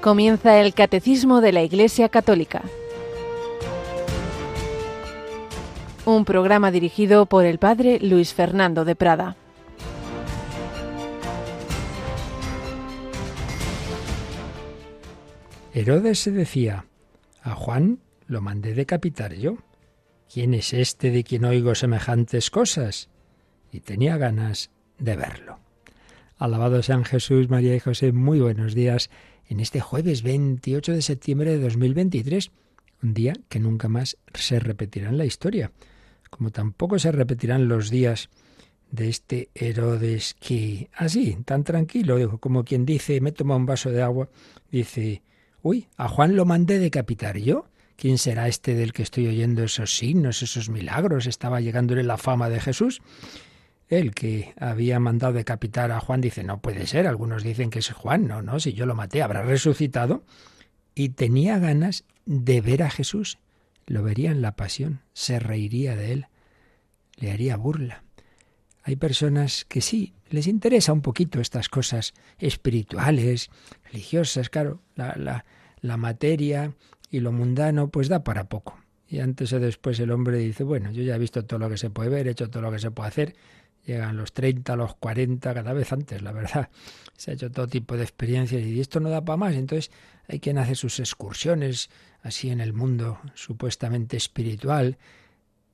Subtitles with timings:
[0.00, 2.62] Comienza el Catecismo de la Iglesia Católica.
[6.06, 9.36] Un programa dirigido por el Padre Luis Fernando de Prada.
[15.74, 16.86] Herodes se decía,
[17.42, 19.58] a Juan lo mandé decapitar yo.
[20.32, 23.10] ¿Quién es este de quien oigo semejantes cosas?
[23.70, 25.58] Y tenía ganas de verlo.
[26.38, 29.10] Alabado sean Jesús, María y José, muy buenos días
[29.50, 32.52] en este jueves 28 de septiembre de 2023,
[33.02, 35.72] un día que nunca más se repetirá en la historia,
[36.30, 38.30] como tampoco se repetirán los días
[38.92, 44.02] de este Herodes que, así, tan tranquilo, como quien dice, me toma un vaso de
[44.02, 44.28] agua,
[44.70, 45.22] dice,
[45.62, 47.66] uy, a Juan lo mandé decapitar yo.
[47.96, 51.26] ¿Quién será este del que estoy oyendo esos signos, esos milagros?
[51.26, 53.02] Estaba llegándole la fama de Jesús.
[53.90, 57.90] El que había mandado decapitar a Juan dice, no puede ser, algunos dicen que es
[57.90, 60.22] Juan, no, no, si yo lo maté, habrá resucitado.
[60.94, 63.38] Y tenía ganas de ver a Jesús,
[63.86, 66.26] lo vería en la pasión, se reiría de él,
[67.16, 68.04] le haría burla.
[68.84, 73.50] Hay personas que sí, les interesa un poquito estas cosas espirituales,
[73.84, 75.44] religiosas, claro, la, la,
[75.80, 76.74] la materia
[77.10, 78.78] y lo mundano pues da para poco.
[79.08, 81.76] Y antes o después el hombre dice, bueno, yo ya he visto todo lo que
[81.76, 83.34] se puede ver, he hecho todo lo que se puede hacer,
[83.84, 86.70] llegan los 30, los 40, cada vez antes, la verdad.
[87.16, 89.54] Se ha hecho todo tipo de experiencias y esto no da para más.
[89.54, 89.90] Entonces
[90.28, 91.90] hay quien hace sus excursiones
[92.22, 94.98] así en el mundo supuestamente espiritual,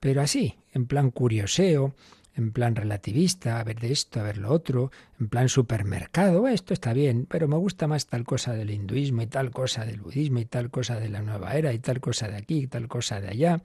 [0.01, 1.95] pero así, en plan curioseo,
[2.37, 6.75] en plan relativista, a ver de esto, a ver lo otro, en plan supermercado, esto
[6.75, 10.39] está bien, pero me gusta más tal cosa del hinduismo y tal cosa del budismo
[10.39, 13.21] y tal cosa de la nueva era y tal cosa de aquí y tal cosa
[13.21, 13.63] de allá.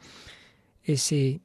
[0.83, 1.41] Ese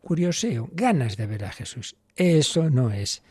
[0.00, 1.96] curioseo, ganas de ver a Jesús.
[2.16, 3.22] Eso no es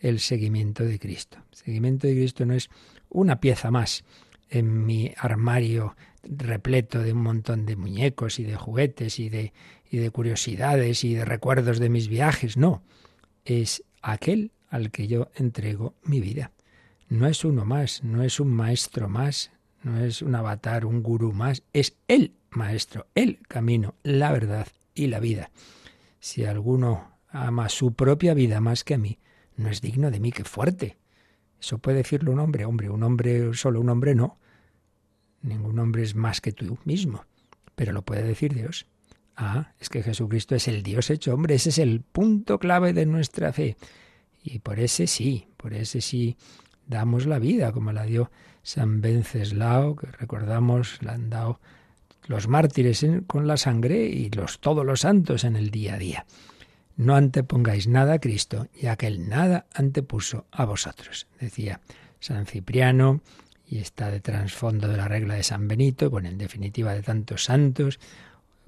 [0.00, 1.38] el seguimiento de Cristo.
[1.52, 2.70] El seguimiento de Cristo no es
[3.08, 4.04] una pieza más
[4.50, 9.52] en mi armario repleto de un montón de muñecos y de juguetes y de,
[9.90, 12.56] y de curiosidades y de recuerdos de mis viajes.
[12.56, 12.82] No,
[13.44, 16.52] es aquel al que yo entrego mi vida.
[17.08, 19.52] No es uno más, no es un maestro más,
[19.82, 25.08] no es un avatar, un gurú más, es el maestro, el camino, la verdad y
[25.08, 25.50] la vida.
[26.20, 29.18] Si alguno ama su propia vida más que a mí,
[29.56, 30.96] no es digno de mí, que fuerte.
[31.60, 34.38] Eso puede decirlo un hombre, hombre, un hombre, solo un hombre no.
[35.42, 37.24] Ningún hombre es más que tú mismo,
[37.74, 38.86] pero lo puede decir Dios.
[39.36, 43.04] Ah, es que Jesucristo es el Dios hecho hombre, ese es el punto clave de
[43.04, 43.76] nuestra fe.
[44.42, 46.36] Y por ese sí, por ese sí
[46.86, 48.30] damos la vida, como la dio
[48.62, 51.60] San Venceslao, que recordamos, la han dado
[52.26, 56.26] los mártires con la sangre y los todos los santos en el día a día.
[56.96, 61.80] No antepongáis nada a Cristo, ya que Él nada antepuso a vosotros, decía
[62.20, 63.20] San Cipriano,
[63.66, 67.44] y está de trasfondo de la regla de San Benito, bueno, en definitiva de tantos
[67.44, 67.98] santos,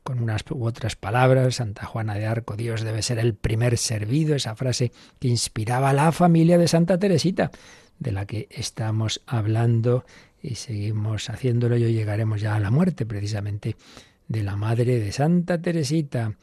[0.03, 4.37] con unas u otras palabras, Santa Juana de Arco, Dios debe ser el primer servido,
[4.37, 7.51] esa frase que inspiraba a la familia de Santa Teresita,
[7.99, 10.05] de la que estamos hablando
[10.41, 13.77] y seguimos haciéndolo y llegaremos ya a la muerte precisamente
[14.29, 16.35] de la madre de Santa Teresita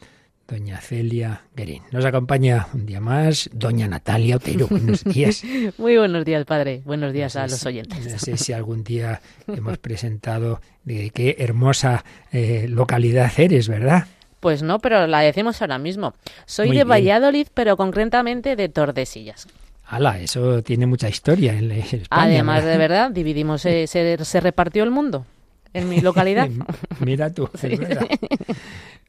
[0.54, 1.82] doña Celia Guerín.
[1.92, 4.68] Nos acompaña un día más doña Natalia Otero.
[4.70, 5.44] Buenos días.
[5.80, 6.84] Muy buenos días, padre.
[6.86, 8.06] Buenos días a los oyentes.
[8.06, 14.06] No sé si algún día hemos presentado de qué hermosa eh, localidad eres, ¿verdad?
[14.40, 16.14] Pues no, pero la decimos ahora mismo.
[16.46, 19.48] Soy de Valladolid, pero concretamente de Tordesillas.
[19.86, 20.20] ¡Hala!
[20.20, 22.08] Eso tiene mucha historia en, España.
[22.10, 25.26] Además, de verdad, dividimos, eh, se, se repartió el mundo
[25.74, 26.50] en mi localidad.
[27.00, 28.08] Mira tú, es verdad.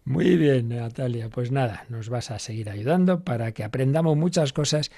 [0.04, 1.28] Muy bien, Natalia.
[1.30, 4.90] Pues nada, nos vas a seguir ayudando para que aprendamos muchas cosas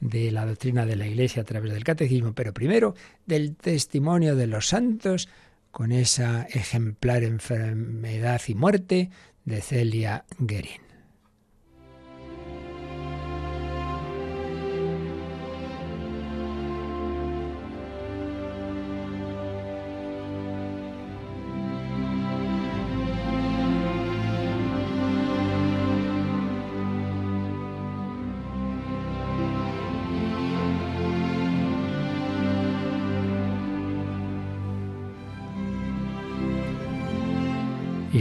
[0.00, 2.94] de la doctrina de la Iglesia a través del catecismo, pero primero
[3.26, 5.28] del testimonio de los santos
[5.70, 9.10] con esa ejemplar enfermedad y muerte
[9.44, 10.81] de Celia Guerin.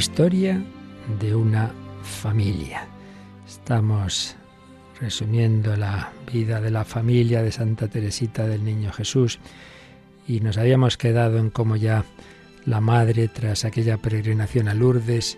[0.02, 0.60] Historia
[1.20, 1.72] de una
[2.02, 2.88] familia.
[3.46, 4.36] Estamos
[5.00, 9.38] resumiendo la vida de la familia de Santa Teresita del Niño Jesús
[10.28, 12.04] y nos habíamos quedado en cómo ya
[12.66, 15.38] la madre tras aquella peregrinación a Lourdes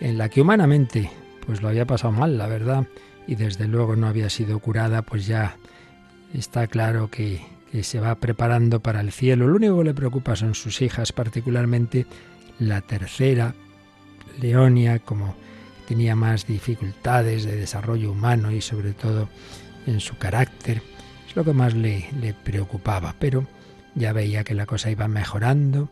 [0.00, 1.10] en la que humanamente
[1.46, 2.86] pues lo había pasado mal, la verdad,
[3.26, 5.56] y desde luego no había sido curada, pues ya
[6.34, 7.40] está claro que,
[7.72, 9.46] que se va preparando para el cielo.
[9.48, 12.04] Lo único que le preocupa son sus hijas, particularmente
[12.58, 13.54] la tercera,
[14.40, 15.34] Leonia, como
[15.86, 19.28] tenía más dificultades de desarrollo humano y sobre todo
[19.86, 20.82] en su carácter.
[21.28, 23.46] Es lo que más le, le preocupaba, pero
[23.94, 25.88] ya veía que la cosa iba mejorando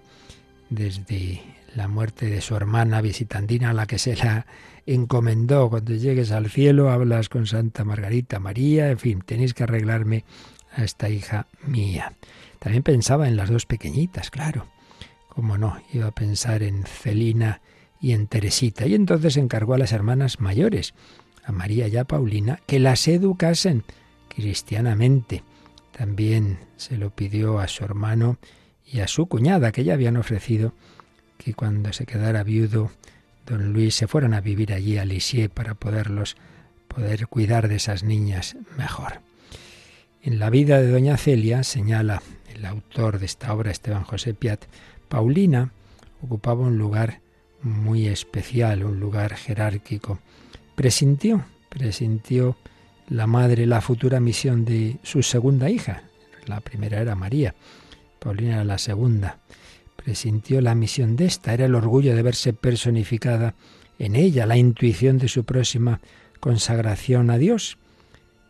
[0.70, 1.42] desde
[1.74, 4.46] la muerte de su hermana visitandina, a la que se la
[4.86, 5.70] encomendó.
[5.70, 10.24] Cuando llegues al cielo hablas con Santa Margarita María, en fin, tenéis que arreglarme
[10.74, 12.14] a esta hija mía.
[12.58, 14.66] También pensaba en las dos pequeñitas, claro.
[15.28, 17.60] Cómo no, iba a pensar en Celina
[18.02, 18.86] y en Teresita.
[18.86, 20.92] Y entonces encargó a las hermanas mayores,
[21.44, 23.84] a María y a Paulina, que las educasen
[24.28, 25.44] cristianamente.
[25.92, 28.38] También se lo pidió a su hermano
[28.84, 30.74] y a su cuñada, que ya habían ofrecido
[31.38, 32.90] que cuando se quedara viudo,
[33.46, 36.36] don Luis se fueran a vivir allí a Lisieux para poderlos
[36.88, 39.20] poder cuidar de esas niñas mejor.
[40.22, 42.22] En la vida de doña Celia, señala
[42.54, 44.64] el autor de esta obra, Esteban José Piat,
[45.08, 45.72] Paulina
[46.20, 47.20] ocupaba un lugar
[47.62, 50.18] muy especial, un lugar jerárquico.
[50.74, 52.56] Presintió, presintió
[53.08, 56.02] la madre la futura misión de su segunda hija.
[56.46, 57.54] La primera era María,
[58.18, 59.38] Paulina era la segunda.
[59.96, 63.54] Presintió la misión de esta, era el orgullo de verse personificada
[63.98, 66.00] en ella, la intuición de su próxima
[66.40, 67.78] consagración a Dios.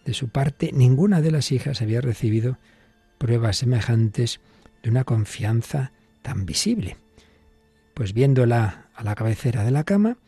[0.05, 2.59] De su parte, ninguna de las hijas había recibido
[3.19, 4.41] pruebas semejantes
[4.83, 5.93] de una confianza
[6.23, 6.97] tan visible.
[7.95, 10.19] Pues viéndola a la cabecera de la cama,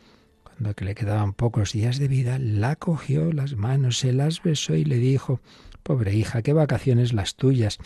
[0.43, 4.75] cuando que le quedaban pocos días de vida, la cogió las manos, se las besó
[4.75, 5.41] y le dijo
[5.83, 7.79] Pobre hija, qué vacaciones las tuyas.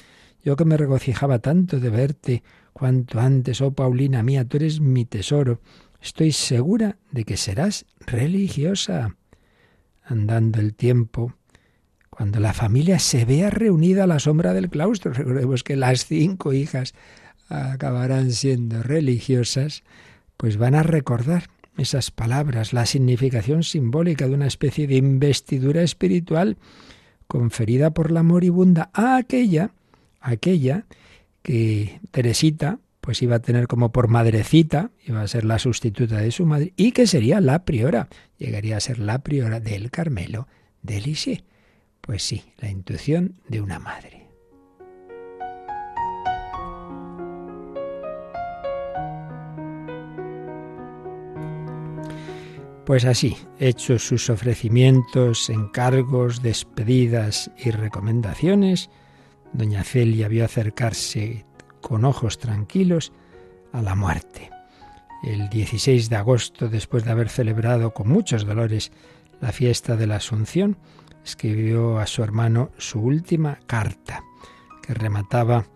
[0.45, 2.43] Yo que me regocijaba tanto de verte
[2.73, 5.61] cuanto antes, oh Paulina mía, tú eres mi tesoro.
[6.01, 9.17] Estoy segura de que serás religiosa.
[10.05, 11.35] Andando el tiempo,
[12.09, 16.53] cuando la familia se vea reunida a la sombra del claustro, recordemos que las cinco
[16.53, 16.95] hijas
[17.49, 19.83] acabarán siendo religiosas,
[20.39, 26.57] pues van a recordar esas palabras, la significación simbólica de una especie de investidura espiritual
[27.27, 29.73] conferida por la moribunda a aquella,
[30.21, 30.87] aquella
[31.43, 36.31] que Teresita pues iba a tener como por madrecita, iba a ser la sustituta de
[36.31, 40.47] su madre, y que sería la priora, llegaría a ser la priora del Carmelo
[40.83, 41.43] de Lisieux.
[42.03, 44.28] Pues sí, la intuición de una madre.
[52.89, 58.89] Pues así, hechos sus ofrecimientos, encargos, despedidas y recomendaciones,
[59.53, 61.45] doña Celia vio acercarse
[61.83, 63.13] con ojos tranquilos
[63.75, 64.49] a la muerte.
[65.23, 68.91] El 16 de agosto, después de haber celebrado con muchos dolores
[69.43, 70.79] la fiesta de la Asunción,
[71.23, 74.25] escribió a su hermano su última carta,
[74.81, 75.67] que remataba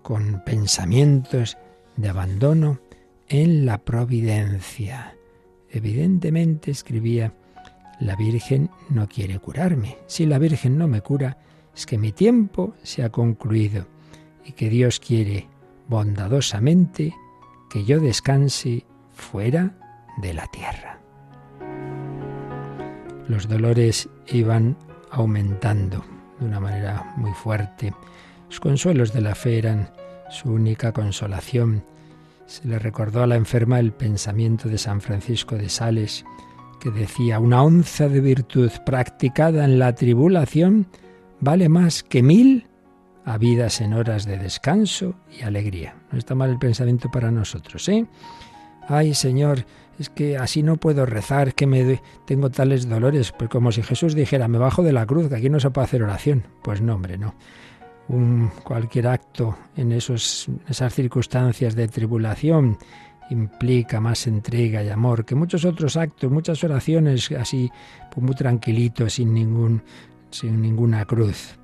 [0.00, 1.58] con pensamientos
[1.98, 2.80] de abandono
[3.28, 5.16] en la providencia.
[5.74, 7.32] Evidentemente escribía,
[7.98, 9.96] la Virgen no quiere curarme.
[10.06, 11.38] Si la Virgen no me cura,
[11.74, 13.86] es que mi tiempo se ha concluido
[14.44, 15.48] y que Dios quiere
[15.88, 17.14] bondadosamente
[17.70, 19.74] que yo descanse fuera
[20.20, 21.00] de la tierra.
[23.26, 24.76] Los dolores iban
[25.10, 26.04] aumentando
[26.38, 27.94] de una manera muy fuerte.
[28.50, 29.90] Los consuelos de la fe eran
[30.28, 31.82] su única consolación
[32.52, 36.22] se le recordó a la enferma el pensamiento de San Francisco de Sales,
[36.80, 40.86] que decía, una onza de virtud practicada en la tribulación
[41.40, 42.66] vale más que mil
[43.24, 45.96] habidas en horas de descanso y alegría.
[46.10, 48.04] No está mal el pensamiento para nosotros, ¿eh?
[48.86, 49.64] Ay, Señor,
[49.98, 54.14] es que así no puedo rezar, que me tengo tales dolores, pues como si Jesús
[54.14, 56.44] dijera, me bajo de la cruz, que aquí no se puede hacer oración.
[56.62, 57.34] Pues no, hombre, no
[58.08, 62.78] un, cualquier acto en esos, esas circunstancias de tribulación
[63.30, 67.70] implica más entrega y amor que muchos otros actos, muchas oraciones así
[68.12, 69.82] pues muy tranquilitos, sin, ningún,
[70.30, 71.56] sin ninguna cruz.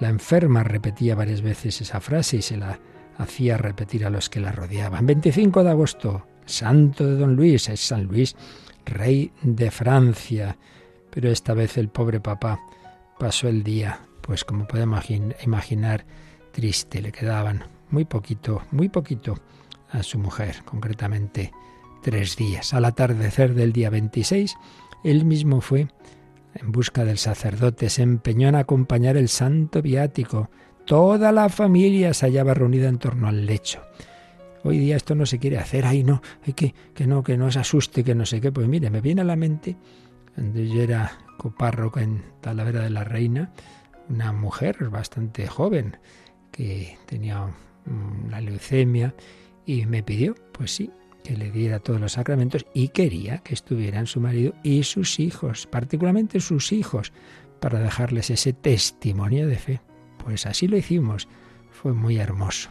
[0.00, 2.78] La enferma repetía varias veces esa frase y se la
[3.16, 5.06] hacía repetir a los que la rodeaban.
[5.06, 8.36] 25 de agosto, santo de don Luis, es San Luis,
[8.84, 10.56] rey de Francia.
[11.10, 12.60] Pero esta vez el pobre papá
[13.18, 15.06] pasó el día pues como podemos
[15.42, 16.04] imaginar,
[16.52, 17.00] triste.
[17.00, 19.38] Le quedaban muy poquito, muy poquito
[19.90, 21.50] a su mujer, concretamente
[22.02, 22.74] tres días.
[22.74, 24.54] Al atardecer del día 26,
[25.02, 25.88] él mismo fue
[26.54, 30.50] en busca del sacerdote, se empeñó en acompañar el santo viático.
[30.84, 33.80] Toda la familia se hallaba reunida en torno al lecho.
[34.62, 37.50] Hoy día esto no se quiere hacer, ay no, hay que, que no, que no
[37.50, 38.52] se asuste, que no sé qué.
[38.52, 39.78] Pues mire, me viene a la mente,
[40.34, 43.52] cuando yo era copárroco en Talavera de la Reina,
[44.08, 45.96] una mujer bastante joven
[46.50, 47.48] que tenía
[47.86, 49.14] una leucemia
[49.66, 50.90] y me pidió, pues sí,
[51.24, 55.66] que le diera todos los sacramentos y quería que estuvieran su marido y sus hijos,
[55.66, 57.12] particularmente sus hijos,
[57.60, 59.80] para dejarles ese testimonio de fe.
[60.24, 61.28] Pues así lo hicimos,
[61.70, 62.70] fue muy hermoso.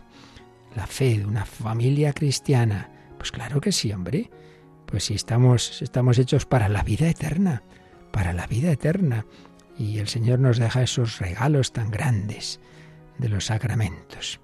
[0.76, 4.30] La fe de una familia cristiana, pues claro que sí, hombre.
[4.86, 7.64] Pues si estamos, estamos hechos para la vida eterna,
[8.12, 9.26] para la vida eterna.
[9.78, 12.60] Y el Señor nos deja esos regalos tan grandes
[13.18, 14.40] de los sacramentos.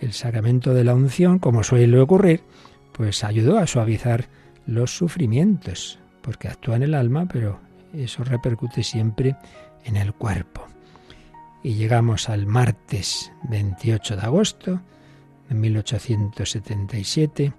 [0.00, 2.42] El sacramento de la unción, como suele ocurrir,
[2.92, 4.28] pues ayudó a suavizar
[4.66, 7.60] los sufrimientos, porque actúa en el alma, pero
[7.92, 9.36] eso repercute siempre
[9.84, 10.66] en el cuerpo.
[11.62, 14.80] Y llegamos al martes 28 de agosto
[15.48, 17.52] de 1877,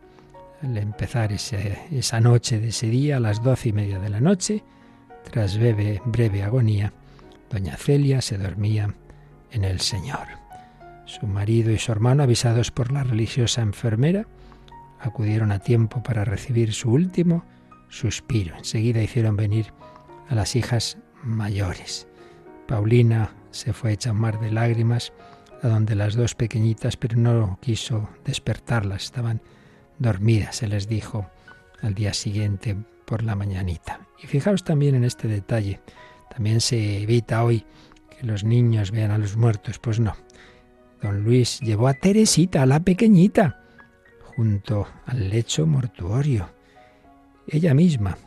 [0.61, 4.63] al empezar esa noche de ese día, a las doce y media de la noche,
[5.23, 6.93] tras breve, breve agonía,
[7.49, 8.93] doña Celia se dormía
[9.51, 10.27] en el Señor.
[11.05, 14.25] Su marido y su hermano, avisados por la religiosa enfermera,
[14.99, 17.45] acudieron a tiempo para recibir su último
[17.89, 18.57] suspiro.
[18.57, 19.73] Enseguida hicieron venir
[20.29, 22.07] a las hijas mayores.
[22.67, 25.13] Paulina se fue hecha un mar de lágrimas
[25.61, 29.41] a donde las dos pequeñitas, pero no quiso despertarlas, estaban
[29.99, 31.29] dormidas, se les dijo
[31.81, 34.07] al día siguiente por la mañanita.
[34.21, 35.81] Y fijaos también en este detalle,
[36.33, 37.65] también se evita hoy
[38.09, 40.15] que los niños vean a los muertos, pues no.
[41.01, 43.61] Don Luis llevó a Teresita, a la pequeñita,
[44.35, 46.49] junto al lecho mortuorio.
[47.47, 48.17] Ella misma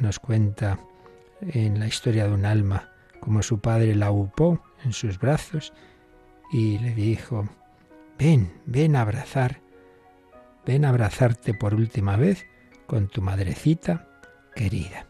[0.00, 0.78] nos cuenta
[1.40, 5.72] en la historia de un alma como su padre la upó en sus brazos
[6.52, 7.48] y le dijo,
[8.18, 9.60] ven, ven a abrazar,
[10.66, 12.46] ven a abrazarte por última vez
[12.86, 14.08] con tu madrecita
[14.54, 15.06] querida.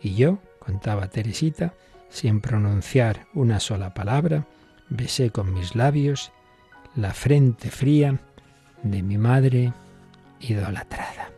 [0.00, 1.74] Y yo, contaba Teresita,
[2.08, 4.46] sin pronunciar una sola palabra,
[4.88, 6.32] besé con mis labios
[6.94, 8.20] la frente fría
[8.82, 9.72] de mi madre
[10.40, 11.30] idolatrada.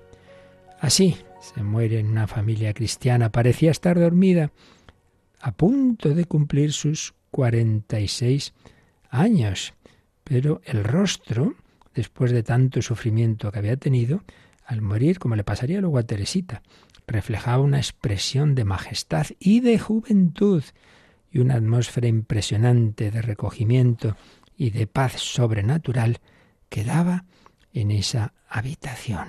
[0.81, 3.31] Así se muere en una familia cristiana.
[3.31, 4.53] Parecía estar dormida,
[5.41, 8.55] a punto de cumplir sus 46
[9.11, 9.75] años.
[10.25, 11.55] Pero el rostro,
[11.95, 14.23] después de tanto sufrimiento que había tenido,
[14.65, 16.63] al morir, como le pasaría luego a Teresita,
[17.11, 20.63] reflejaba una expresión de majestad y de juventud
[21.31, 24.17] y una atmósfera impresionante de recogimiento
[24.57, 26.19] y de paz sobrenatural
[26.69, 27.25] que daba
[27.73, 29.29] en esa habitación.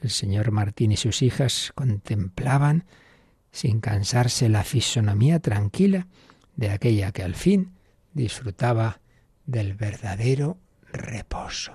[0.00, 2.84] El señor Martín y sus hijas contemplaban
[3.52, 6.08] sin cansarse la fisonomía tranquila
[6.56, 7.74] de aquella que al fin
[8.12, 9.00] disfrutaba
[9.46, 10.58] del verdadero
[10.92, 11.72] reposo.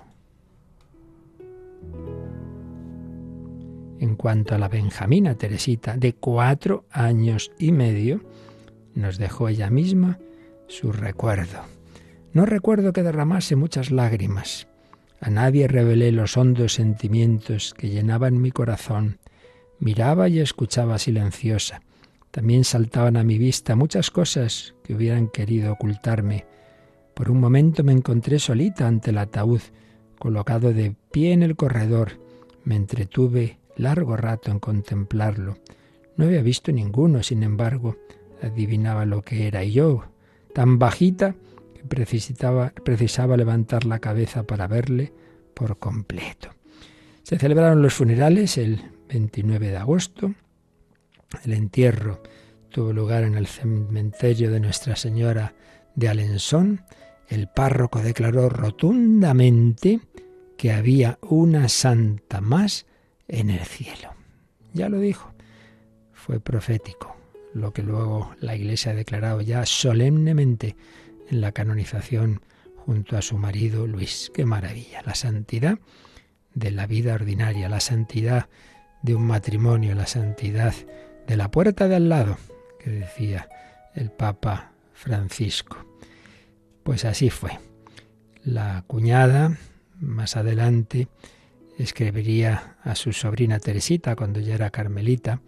[4.00, 8.22] En cuanto a la Benjamina Teresita, de cuatro años y medio,
[8.96, 10.20] nos dejó ella misma
[10.68, 11.60] su recuerdo.
[12.34, 14.70] No recuerdo que derramase muchas lágrimas,
[15.22, 19.20] a nadie revelé los hondos sentimientos que llenaban mi corazón.
[19.80, 21.82] Miraba y escuchaba silenciosa.
[22.32, 26.46] También saltaban a mi vista muchas cosas que hubieran querido ocultarme.
[27.16, 29.62] Por un momento me encontré solita ante el ataúd,
[30.20, 32.14] colocado de pie en el corredor.
[32.64, 35.58] Me entretuve largo rato en contemplarlo.
[36.18, 37.98] No había visto ninguno, sin embargo,
[38.42, 39.64] adivinaba lo que era.
[39.64, 40.04] Y yo,
[40.54, 41.36] tan bajita,
[41.88, 45.14] precisaba, precisaba levantar la cabeza para verle
[45.54, 46.50] por completo.
[47.24, 50.34] Se celebraron los funerales el 29 de agosto.
[51.44, 52.22] El entierro
[52.70, 55.54] tuvo lugar en el cementerio de Nuestra Señora
[55.96, 56.82] de Alençon.
[57.28, 60.00] El párroco declaró rotundamente
[60.58, 62.86] que había una santa más
[63.30, 64.14] en el cielo.
[64.74, 65.32] Ya lo dijo,
[66.14, 67.16] fue profético,
[67.54, 70.76] lo que luego la Iglesia ha declarado ya solemnemente
[71.30, 72.42] en la canonización
[72.76, 74.32] junto a su marido Luis.
[74.34, 75.80] Qué maravilla, la santidad
[76.54, 78.50] de la vida ordinaria, la santidad
[79.02, 80.74] de un matrimonio, la santidad
[81.28, 82.38] de la puerta de al lado,
[82.80, 83.48] que decía
[83.96, 85.78] el Papa Francisco.
[86.84, 87.52] Pues así fue.
[88.44, 89.58] La cuñada,
[90.00, 91.08] más adelante,
[91.80, 95.42] escribiría a su sobrina Teresita cuando ya era carmelita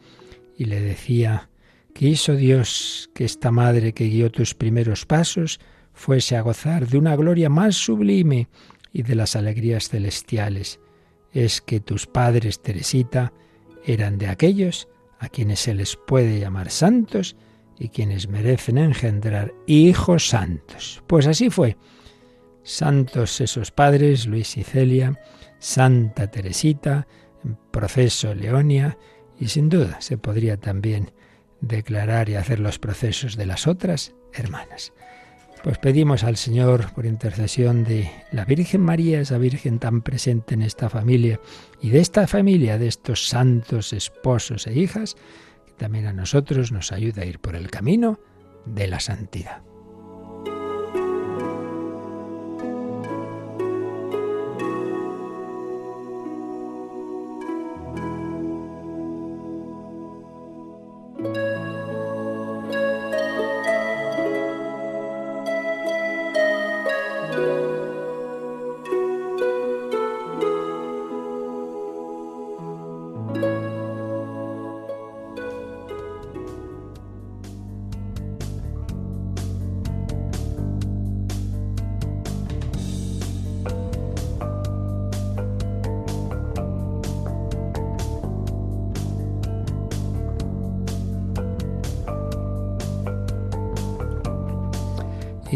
[0.57, 1.49] y le decía
[1.93, 5.59] Quiso Dios que esta madre que guió tus primeros pasos
[5.93, 8.47] fuese a gozar de una gloria más sublime
[8.93, 10.79] y de las alegrías celestiales.
[11.33, 13.33] Es que tus padres, Teresita,
[13.85, 14.87] eran de aquellos
[15.19, 17.35] a quienes se les puede llamar santos
[17.77, 21.03] y quienes merecen engendrar hijos santos.
[21.07, 21.77] Pues así fue.
[22.63, 25.19] Santos esos padres, Luis y Celia,
[25.61, 27.07] Santa Teresita,
[27.69, 28.97] proceso Leonia,
[29.39, 31.11] y sin duda se podría también
[31.61, 34.91] declarar y hacer los procesos de las otras hermanas.
[35.63, 40.63] Pues pedimos al Señor, por intercesión de la Virgen María, esa Virgen tan presente en
[40.63, 41.39] esta familia,
[41.79, 45.15] y de esta familia, de estos santos esposos e hijas,
[45.67, 48.19] que también a nosotros nos ayuda a ir por el camino
[48.65, 49.61] de la santidad.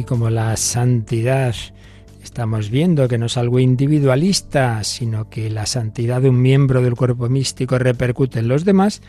[0.06, 1.56] Como la santidad.
[2.24, 6.96] Estamos viendo que no es algo individualista, sino que la santidad de un miembro del
[6.96, 9.02] cuerpo místico repercute en los demás,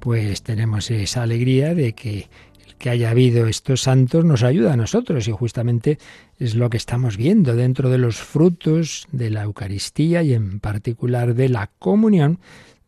[0.00, 2.28] pues tenemos esa alegría de que
[2.66, 5.98] el que haya habido estos santos nos ayuda a nosotros y justamente
[6.38, 11.34] es lo que estamos viendo dentro de los frutos de la Eucaristía y en particular
[11.34, 12.38] de la comunión,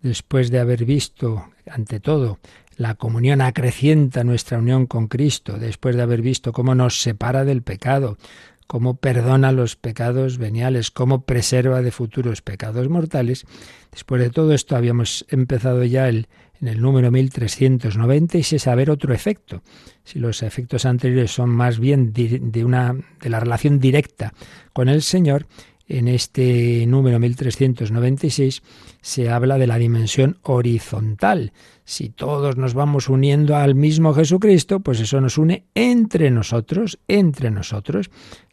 [0.02, 2.38] después de haber visto ante todo
[2.76, 7.62] la comunión acrecienta nuestra unión con Cristo después de haber visto cómo nos separa del
[7.62, 8.18] pecado,
[8.66, 13.46] cómo perdona los pecados veniales, cómo preserva de futuros pecados mortales.
[13.90, 16.28] Después de todo esto habíamos empezado ya el,
[16.60, 19.62] en el número 1396 a ver otro efecto.
[20.04, 24.34] Si los efectos anteriores son más bien de, una, de la relación directa
[24.72, 25.46] con el Señor,
[25.88, 28.62] en este número 1396
[29.00, 31.52] se habla de la dimensión horizontal.
[31.88, 37.52] Si todos nos vamos uniendo al mismo Jesucristo, pues eso nos une entre nosotros, entre
[37.52, 38.10] nosotros,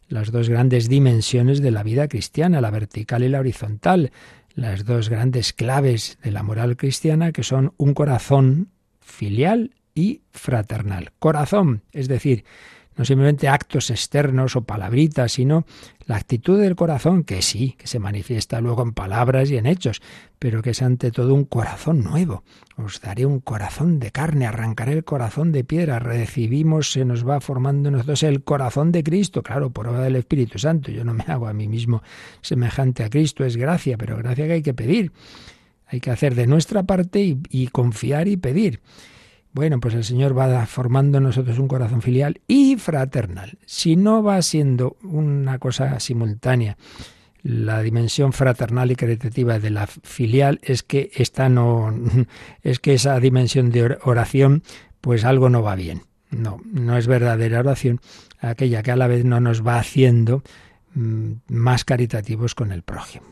[0.08, 4.12] las dos grandes dimensiones de la vida cristiana, la vertical y la horizontal,
[4.54, 8.68] las dos grandes claves de la moral cristiana que son un corazón
[9.00, 11.10] filial y fraternal.
[11.18, 12.44] Corazón, es decir,
[12.96, 15.64] no simplemente actos externos o palabritas, sino
[16.06, 20.02] la actitud del corazón, que sí, que se manifiesta luego en palabras y en hechos,
[20.38, 22.44] pero que es ante todo un corazón nuevo.
[22.76, 27.40] Os daré un corazón de carne, arrancaré el corazón de piedra, recibimos, se nos va
[27.40, 30.90] formando nosotros el corazón de Cristo, claro, por obra del Espíritu Santo.
[30.90, 32.02] Yo no me hago a mí mismo
[32.42, 35.12] semejante a Cristo, es gracia, pero gracia que hay que pedir.
[35.86, 38.80] Hay que hacer de nuestra parte y confiar y pedir.
[39.54, 43.56] Bueno, pues el Señor va formando en nosotros un corazón filial y fraternal.
[43.64, 46.76] Si no va siendo una cosa simultánea,
[47.44, 51.94] la dimensión fraternal y caritativa de la filial es que esta no
[52.62, 54.64] es que esa dimensión de oración
[55.00, 56.02] pues algo no va bien.
[56.30, 58.00] No, no es verdadera oración
[58.40, 60.42] aquella que a la vez no nos va haciendo
[60.94, 63.26] más caritativos con el prójimo.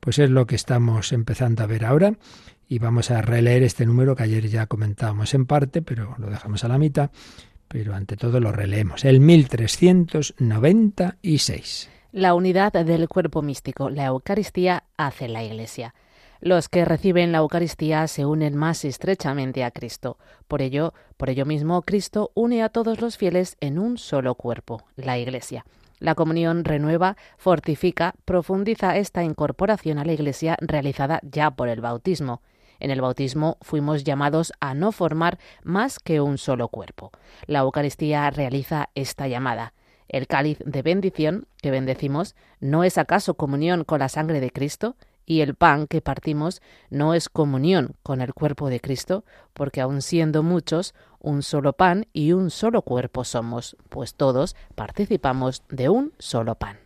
[0.00, 2.14] Pues es lo que estamos empezando a ver ahora
[2.68, 6.64] y vamos a releer este número que ayer ya comentábamos en parte, pero lo dejamos
[6.64, 7.10] a la mitad,
[7.68, 11.90] pero ante todo lo releemos, el 1396.
[12.12, 15.94] La unidad del cuerpo místico, la Eucaristía, hace la Iglesia.
[16.40, 20.16] Los que reciben la Eucaristía se unen más estrechamente a Cristo.
[20.48, 24.82] Por ello, por ello mismo, Cristo une a todos los fieles en un solo cuerpo,
[24.96, 25.66] la Iglesia.
[26.00, 32.42] La comunión renueva, fortifica, profundiza esta incorporación a la Iglesia realizada ya por el bautismo.
[32.80, 37.12] En el bautismo fuimos llamados a no formar más que un solo cuerpo.
[37.46, 39.74] La Eucaristía realiza esta llamada.
[40.08, 44.96] El cáliz de bendición que bendecimos no es acaso comunión con la sangre de Cristo,
[45.30, 50.02] y el pan que partimos no es comunión con el cuerpo de Cristo, porque aun
[50.02, 56.12] siendo muchos, un solo pan y un solo cuerpo somos, pues todos participamos de un
[56.18, 56.80] solo pan.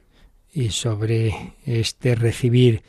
[0.53, 2.83] Y sobre este recibir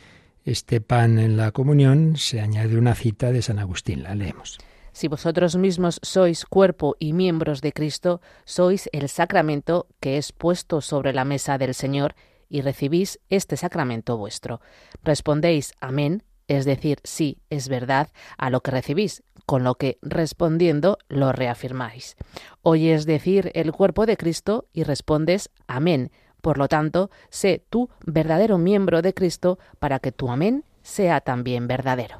[0.43, 4.03] este pan en la comunión, se añade una cita de San Agustín.
[4.03, 4.57] La leemos.
[4.91, 10.81] Si vosotros mismos sois cuerpo y miembros de Cristo, sois el sacramento que es puesto
[10.81, 12.13] sobre la mesa del Señor
[12.49, 14.61] y recibís este sacramento vuestro.
[15.03, 20.97] Respondéis amén, es decir, sí, es verdad, a lo que recibís, con lo que respondiendo
[21.09, 22.15] lo reafirmáis.
[22.61, 28.59] Oyes decir el cuerpo de Cristo y respondes amén, por lo tanto, sé tú verdadero
[28.59, 32.17] miembro de Cristo para que tu amén sea también verdadero.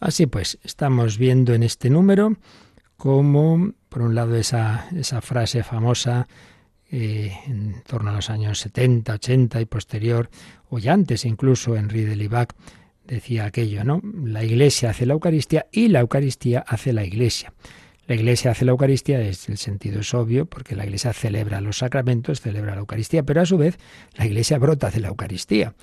[0.00, 2.36] Así pues, estamos viendo en este número
[2.96, 6.26] cómo, por un lado, esa, esa frase famosa
[6.94, 10.28] eh, en torno a los años 70, 80 y posterior,
[10.68, 12.54] o ya antes incluso, Henri de Libac
[13.06, 14.02] decía aquello, ¿no?
[14.24, 17.54] La Iglesia hace la Eucaristía y la Eucaristía hace la Iglesia.
[18.06, 21.78] La Iglesia hace la Eucaristía, es, el sentido es obvio, porque la Iglesia celebra los
[21.78, 23.78] sacramentos, celebra la Eucaristía, pero a su vez
[24.16, 25.74] la Iglesia brota de la Eucaristía,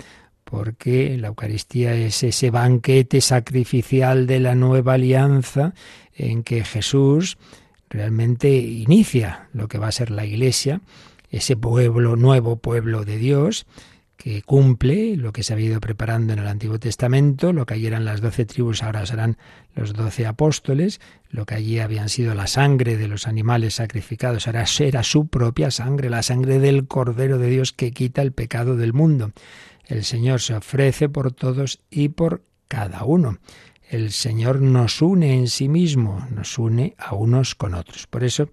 [0.44, 5.74] porque la Eucaristía es ese banquete sacrificial de la nueva alianza
[6.14, 7.36] en que Jesús
[7.90, 10.80] realmente inicia lo que va a ser la Iglesia,
[11.28, 13.66] ese pueblo, nuevo pueblo de Dios,
[14.16, 17.86] que cumple lo que se había ido preparando en el Antiguo Testamento, lo que allí
[17.86, 19.38] eran las doce tribus ahora serán
[19.74, 21.00] los doce apóstoles,
[21.30, 25.70] lo que allí habían sido la sangre de los animales sacrificados ahora era su propia
[25.70, 29.32] sangre, la sangre del Cordero de Dios que quita el pecado del mundo.
[29.86, 33.38] El Señor se ofrece por todos y por cada uno.
[33.90, 38.06] El Señor nos une en sí mismo, nos une a unos con otros.
[38.06, 38.48] Por eso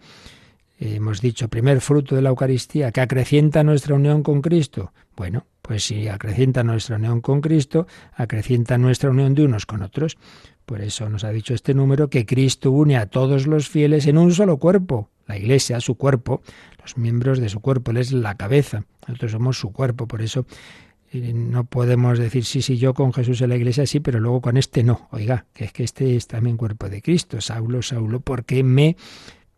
[0.80, 4.94] hemos dicho, primer fruto de la Eucaristía, que acrecienta nuestra unión con Cristo.
[5.16, 10.18] Bueno, pues si acrecienta nuestra unión con Cristo, acrecienta nuestra unión de unos con otros.
[10.66, 14.18] Por eso nos ha dicho este número que Cristo une a todos los fieles en
[14.18, 15.12] un solo cuerpo.
[15.28, 16.42] La Iglesia, su cuerpo,
[16.82, 18.86] los miembros de su cuerpo, Él es la cabeza.
[19.08, 23.42] Nosotros somos su cuerpo, por eso eh, no podemos decir sí, sí, yo con Jesús
[23.42, 25.08] en la iglesia sí, pero luego con este no.
[25.12, 27.42] Oiga, que es que este es también cuerpo de Cristo.
[27.42, 28.98] Saulo, Saulo, ¿por qué me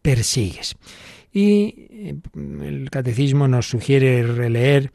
[0.02, 0.76] persigues?
[1.32, 2.16] Y eh,
[2.62, 4.92] el catecismo nos sugiere releer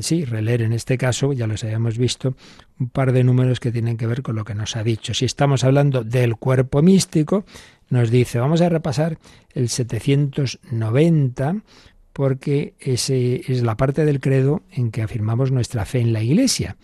[0.00, 2.34] sí, releer en este caso, ya los habíamos visto,
[2.78, 5.14] un par de números que tienen que ver con lo que nos ha dicho.
[5.14, 7.44] Si estamos hablando del cuerpo místico,
[7.88, 9.18] nos dice, vamos a repasar
[9.54, 11.56] el 790,
[12.12, 16.76] porque ese es la parte del credo en que afirmamos nuestra fe en la Iglesia.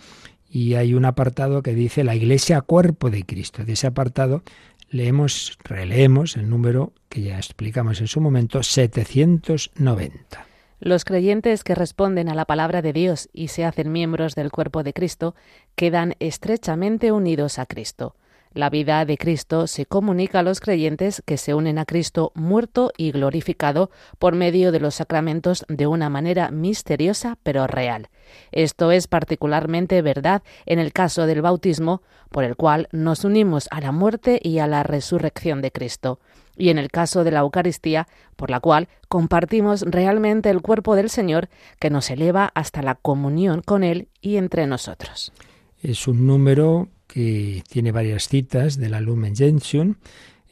[0.51, 3.65] Y hay un apartado que dice la Iglesia cuerpo de Cristo.
[3.65, 4.43] De ese apartado
[4.91, 10.47] leemos, releemos el número que ya explicamos en su momento, 790.
[10.81, 14.83] Los creyentes que responden a la palabra de Dios y se hacen miembros del cuerpo
[14.85, 15.35] de Cristo
[15.75, 18.15] quedan estrechamente unidos a Cristo.
[18.59, 22.91] La vida de Cristo se comunica a los creyentes que se unen a Cristo muerto
[22.97, 28.09] y glorificado por medio de los sacramentos de una manera misteriosa pero real.
[28.51, 33.81] Esto es particularmente verdad en el caso del bautismo, por el cual nos unimos a
[33.81, 36.19] la muerte y a la resurrección de Cristo
[36.57, 41.11] y en el caso de la Eucaristía, por la cual compartimos realmente el cuerpo del
[41.11, 45.33] Señor que nos eleva hasta la comunión con Él y entre nosotros.
[45.81, 49.97] Es un número que tiene varias citas de la Lumen Gentium,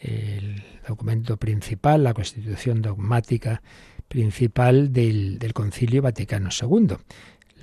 [0.00, 3.62] el documento principal, la constitución dogmática
[4.08, 6.96] principal del, del Concilio Vaticano II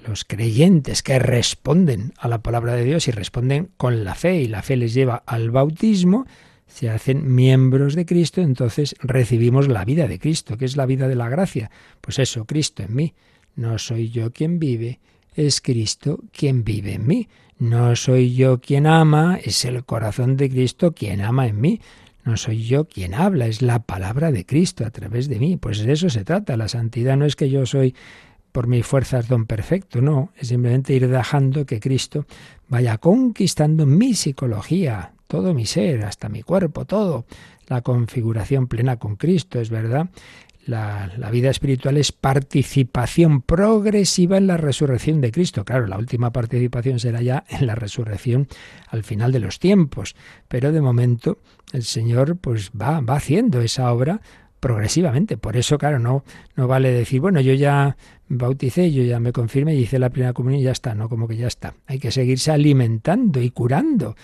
[0.08, 4.48] los creyentes que responden a la palabra de Dios y responden con la fe y
[4.48, 6.26] la fe les lleva al bautismo,
[6.68, 11.08] se hacen miembros de Cristo, entonces recibimos la vida de Cristo, que es la vida
[11.08, 11.72] de la gracia.
[12.02, 13.14] Pues eso, Cristo en mí.
[13.56, 15.00] No soy yo quien vive,
[15.36, 17.28] es Cristo quien vive en mí.
[17.60, 21.82] No soy yo quien ama, es el corazón de Cristo quien ama en mí.
[22.26, 25.58] No soy yo quien habla, es la palabra de Cristo a través de mí.
[25.58, 26.58] Pues de eso se trata.
[26.58, 27.96] La santidad no es que yo soy
[28.54, 32.26] por mis fuerzas don perfecto, no, es simplemente ir dejando que Cristo
[32.70, 37.26] vaya conquistando mi psicología, todo mi ser, hasta mi cuerpo, todo.
[37.68, 40.10] La configuración plena con Cristo, es verdad.
[40.66, 45.66] La, vida espiritual es participación progresiva en la resurrección de Cristo.
[45.66, 48.48] Claro, la última participación será ya en la resurrección
[48.88, 50.16] al final de los tiempos.
[50.48, 51.38] Pero de momento
[51.74, 54.22] el Señor pues va, va haciendo esa obra
[54.62, 55.36] progresivamente.
[55.36, 56.24] Por eso, claro, no,
[56.56, 57.98] no vale decir, bueno, yo ya
[58.30, 61.28] bauticé, yo ya me confirmé y hice la primera comunión y ya está, no, como
[61.28, 61.74] que ya está.
[61.88, 64.16] Hay que seguirse alimentando y curando.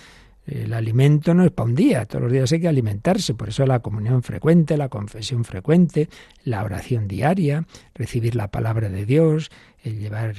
[0.49, 3.65] El alimento no es para un día, todos los días hay que alimentarse, por eso
[3.67, 6.09] la comunión frecuente, la confesión frecuente,
[6.43, 9.51] la oración diaria, recibir la palabra de Dios,
[9.83, 10.33] el llevar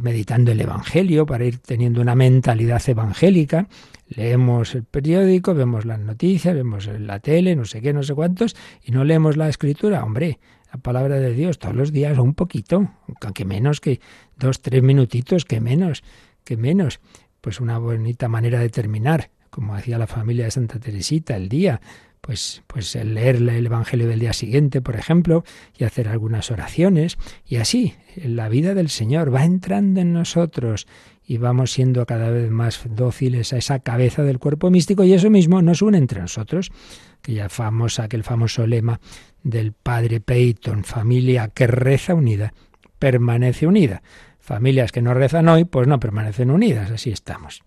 [0.00, 3.68] meditando el Evangelio para ir teniendo una mentalidad evangélica.
[4.08, 8.56] Leemos el periódico, vemos las noticias, vemos la tele, no sé qué, no sé cuántos,
[8.82, 10.04] y no leemos la escritura.
[10.04, 10.38] Hombre,
[10.72, 12.90] la palabra de Dios todos los días, un poquito,
[13.34, 14.00] que menos que
[14.38, 16.04] dos, tres minutitos, que menos,
[16.44, 17.00] que menos
[17.46, 21.80] pues una bonita manera de terminar, como hacía la familia de Santa Teresita el día,
[22.20, 25.44] pues, pues el leer el Evangelio del día siguiente, por ejemplo,
[25.78, 30.88] y hacer algunas oraciones, y así la vida del Señor va entrando en nosotros
[31.24, 35.30] y vamos siendo cada vez más dóciles a esa cabeza del cuerpo místico y eso
[35.30, 36.72] mismo nos une entre nosotros.
[37.20, 38.98] Aquella famosa, aquel famoso lema
[39.44, 42.52] del padre Peyton, familia que reza unida,
[42.98, 44.02] permanece unida.
[44.46, 47.64] Familias que no rezan hoy, pues no permanecen unidas, así estamos.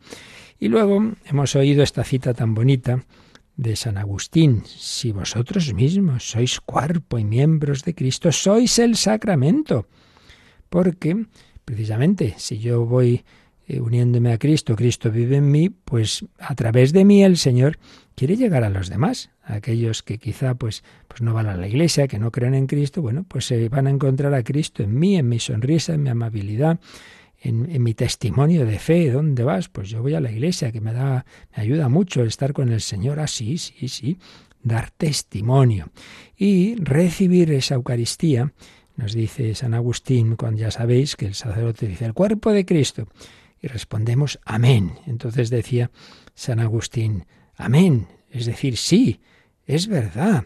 [0.57, 3.03] Y luego hemos oído esta cita tan bonita
[3.57, 9.87] de San Agustín, si vosotros mismos sois cuerpo y miembros de Cristo, sois el sacramento.
[10.69, 11.25] Porque,
[11.65, 13.25] precisamente, si yo voy
[13.67, 17.77] eh, uniéndome a Cristo, Cristo vive en mí, pues a través de mí el Señor
[18.19, 21.69] quiere llegar a los demás, a aquellos que quizá pues, pues no van a la
[21.69, 24.99] iglesia, que no creen en Cristo, bueno, pues se van a encontrar a Cristo en
[24.99, 26.81] mí, en mi sonrisa, en mi amabilidad,
[27.39, 29.09] en, mi testimonio de fe.
[29.09, 29.69] ¿Dónde vas?
[29.69, 32.81] Pues yo voy a la iglesia, que me da, me ayuda mucho estar con el
[32.81, 33.21] Señor.
[33.21, 34.17] ah, sí, sí,
[34.61, 35.89] dar testimonio
[36.35, 38.51] y recibir esa Eucaristía.
[38.97, 43.07] Nos dice San Agustín, cuando ya sabéis que el sacerdote dice el cuerpo de Cristo
[43.61, 44.91] y respondemos amén.
[45.07, 45.89] Entonces decía
[46.35, 47.23] San Agustín,
[47.59, 49.19] amén, es decir, sí,
[49.65, 50.45] es verdad,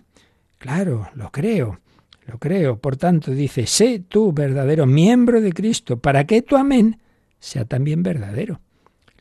[0.58, 1.80] claro, lo creo,
[2.26, 2.80] lo creo.
[2.80, 6.99] Por tanto, dice, sé tú verdadero miembro de Cristo, para que tu amén
[7.39, 8.60] sea también verdadero.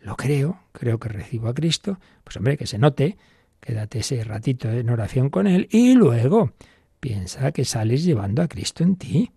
[0.00, 3.16] Lo creo, creo que recibo a Cristo, pues hombre, que se note,
[3.60, 6.52] quédate ese ratito en oración con Él y luego
[6.98, 9.30] piensa que sales llevando a Cristo en ti.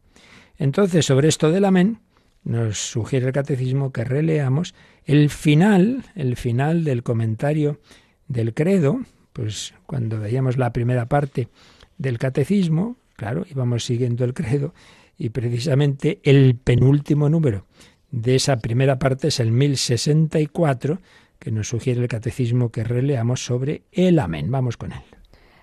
[0.58, 2.00] Entonces, sobre esto del amén,
[2.44, 7.80] nos sugiere el catecismo que releamos el final, el final del comentario
[8.28, 9.02] del credo,
[9.34, 11.50] pues cuando veíamos la primera parte
[11.98, 14.74] del catecismo, claro, íbamos siguiendo el credo,
[15.18, 17.66] y precisamente el penúltimo número
[18.12, 21.00] de esa primera parte es el 1064,
[21.40, 24.50] que nos sugiere el catecismo que releamos sobre el amén.
[24.50, 25.04] Vamos con él.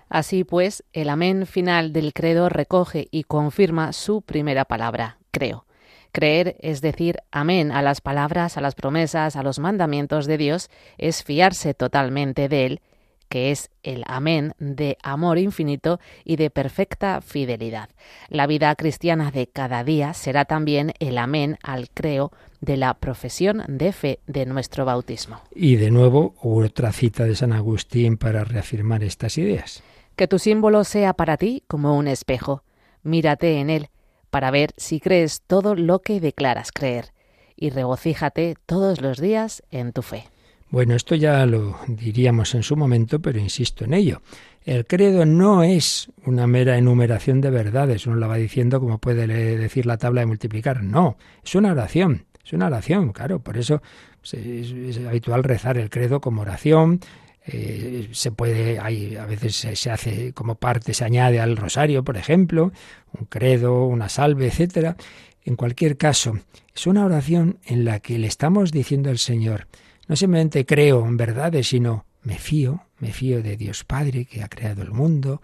[0.07, 5.65] Así pues, el amén final del credo recoge y confirma su primera palabra, creo.
[6.13, 10.69] Creer es decir amén a las palabras, a las promesas, a los mandamientos de Dios,
[10.99, 12.81] es fiarse totalmente de Él,
[13.29, 17.89] que es el amén de amor infinito y de perfecta fidelidad.
[18.29, 23.63] La vida cristiana de cada día será también el amén al creo de la profesión
[23.67, 25.41] de fe de nuestro bautismo.
[25.55, 29.81] Y de nuevo otra cita de San Agustín para reafirmar estas ideas.
[30.15, 32.61] Que tu símbolo sea para ti como un espejo.
[33.01, 33.89] Mírate en él
[34.33, 37.13] para ver si crees todo lo que declaras creer,
[37.55, 40.23] y regocíjate todos los días en tu fe.
[40.71, 44.23] Bueno, esto ya lo diríamos en su momento, pero insisto en ello.
[44.65, 49.27] El credo no es una mera enumeración de verdades, uno la va diciendo como puede
[49.27, 51.15] decir la tabla de multiplicar, no,
[51.45, 53.83] es una oración, es una oración, claro, por eso
[54.31, 57.01] es, habitual rezar el credo como oración,
[57.45, 62.17] eh, se puede, hay, a veces se, hace como parte, se añade al rosario, por
[62.17, 62.71] ejemplo,
[63.11, 64.95] un credo, una salve, etcétera.
[65.43, 66.39] En cualquier caso,
[66.73, 69.67] es una oración en la que le estamos diciendo al Señor,
[70.07, 74.47] no simplemente creo en verdades, sino me fío, me fío de Dios Padre que ha
[74.47, 75.41] creado el mundo,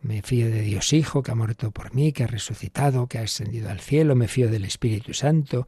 [0.00, 3.22] me fío de Dios Hijo que ha muerto por mí, que ha resucitado, que ha
[3.22, 5.66] ascendido al cielo, me fío del Espíritu Santo,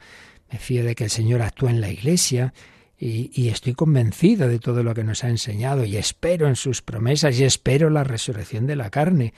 [0.50, 2.54] me fío de que el Señor actúa en la Iglesia,
[3.00, 7.38] y, estoy convencido de todo lo que nos ha enseñado y espero en sus promesas
[7.38, 9.34] y espero la resurrección de la carne.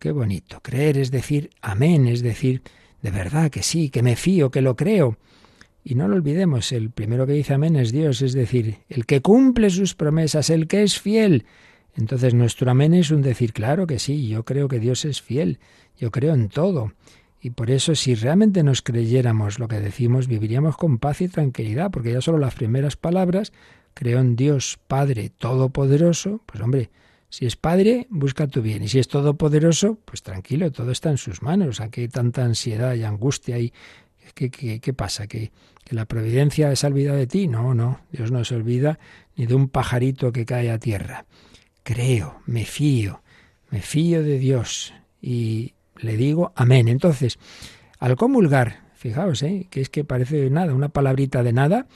[0.00, 0.60] Qué bonito.
[0.62, 2.62] Creer es decir amén, es decir,
[3.00, 5.16] de verdad que sí, que me fío, que lo creo.
[5.84, 9.22] Y no lo olvidemos, el primero que dice amén es Dios, es decir, el que
[9.22, 11.44] cumple sus promesas, el que es fiel.
[11.94, 15.60] Entonces nuestro amén es un decir, claro que sí, yo creo que Dios es fiel,
[15.98, 16.92] yo creo en todo.
[17.42, 21.90] Y por eso, si realmente nos creyéramos lo que decimos, viviríamos con paz y tranquilidad,
[21.90, 23.52] porque ya solo las primeras palabras,
[23.94, 26.90] creo en Dios Padre Todopoderoso, pues hombre,
[27.28, 31.18] si es Padre, busca tu bien, y si es Todopoderoso, pues tranquilo, todo está en
[31.18, 31.80] sus manos.
[31.80, 33.72] Aquí hay tanta ansiedad y angustia y
[34.34, 35.26] ¿Qué, qué, pasa?
[35.26, 35.50] ¿Que,
[35.84, 37.48] ¿Que la providencia se ha de ti?
[37.48, 38.98] No, no, Dios no se olvida
[39.36, 41.26] ni de un pajarito que cae a tierra.
[41.82, 43.22] Creo, me fío,
[43.70, 46.88] me fío de Dios y le digo amén.
[46.88, 47.38] Entonces,
[47.98, 49.66] al comulgar, fijaos, ¿eh?
[49.70, 51.86] que es que parece nada, una palabrita de nada,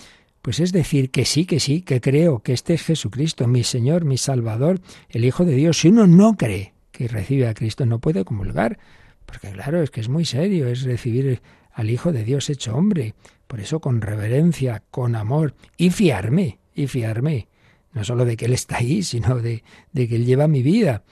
[0.42, 4.04] pues es decir que sí, que sí, que creo que este es Jesucristo, mi Señor,
[4.04, 5.80] mi Salvador, el Hijo de Dios.
[5.80, 8.78] Si uno no cree que recibe a Cristo, no puede comulgar,
[9.24, 13.14] porque claro, es que es muy serio, es recibir al Hijo de Dios hecho hombre.
[13.46, 17.48] Por eso con reverencia, con amor, y fiarme, y fiarme,
[17.92, 21.02] no solo de que Él está ahí, sino de, de que Él lleva mi vida.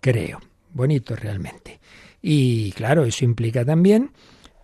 [0.00, 0.40] Creo.
[0.74, 1.80] Bonito realmente.
[2.22, 4.12] Y claro, eso implica también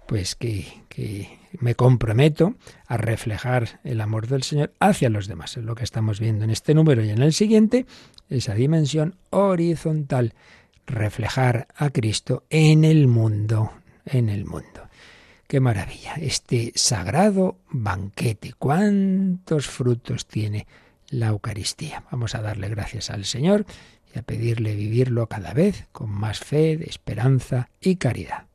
[0.06, 2.54] pues que, que me comprometo
[2.86, 5.56] a reflejar el amor del Señor hacia los demás.
[5.56, 7.86] Es lo que estamos viendo en este número y en el siguiente,
[8.30, 10.34] esa dimensión horizontal,
[10.86, 13.72] reflejar a Cristo en el mundo,
[14.06, 14.88] en el mundo.
[15.46, 20.66] Qué maravilla, este sagrado banquete, cuántos frutos tiene
[21.10, 22.04] la Eucaristía.
[22.10, 23.64] Vamos a darle gracias al Señor
[24.18, 28.47] a pedirle vivirlo cada vez con más fe, esperanza y caridad.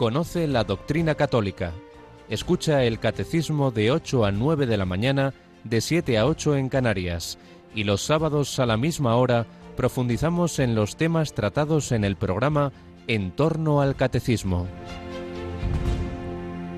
[0.00, 1.74] Conoce la doctrina católica.
[2.30, 5.34] Escucha el catecismo de 8 a 9 de la mañana,
[5.64, 7.36] de 7 a 8 en Canarias.
[7.74, 12.72] Y los sábados a la misma hora profundizamos en los temas tratados en el programa
[13.08, 14.66] En torno al catecismo.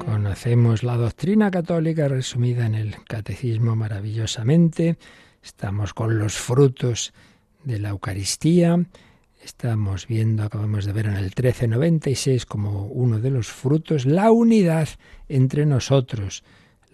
[0.04, 4.96] Conocemos la doctrina católica resumida en el catecismo maravillosamente.
[5.44, 7.12] Estamos con los frutos
[7.62, 8.84] de la Eucaristía.
[9.44, 14.88] Estamos viendo, acabamos de ver en el 1396 como uno de los frutos, la unidad
[15.28, 16.44] entre nosotros.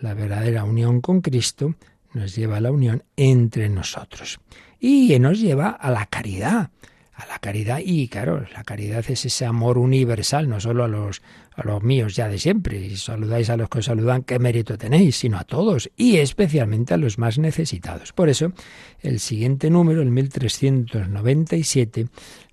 [0.01, 1.75] La verdadera unión con Cristo
[2.15, 4.41] nos lleva a la unión entre nosotros.
[4.81, 6.71] Y nos lleva a la caridad
[7.19, 11.21] a la caridad y claro, la caridad es ese amor universal, no solo a los
[11.57, 14.79] a los míos ya de siempre, y saludáis a los que os saludan, qué mérito
[14.79, 18.13] tenéis, sino a todos y especialmente a los más necesitados.
[18.13, 18.53] Por eso,
[19.01, 22.07] el siguiente número, el 1397,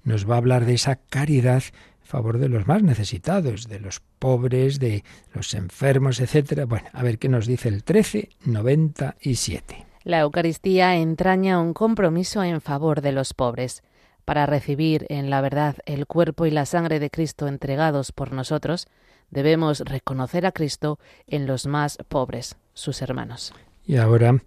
[0.03, 1.61] nos va a hablar de esa caridad
[2.01, 5.03] a favor de los más necesitados, de los pobres, de
[5.35, 6.65] los enfermos, etcétera.
[6.65, 9.85] Bueno, a ver qué nos dice el 1397.
[10.03, 13.83] La Eucaristía entraña un compromiso en favor de los pobres
[14.25, 18.87] para recibir en la verdad el cuerpo y la sangre de Cristo entregados por nosotros,
[19.29, 23.53] debemos reconocer a Cristo en los más pobres, sus hermanos.
[23.85, 24.41] Y ahora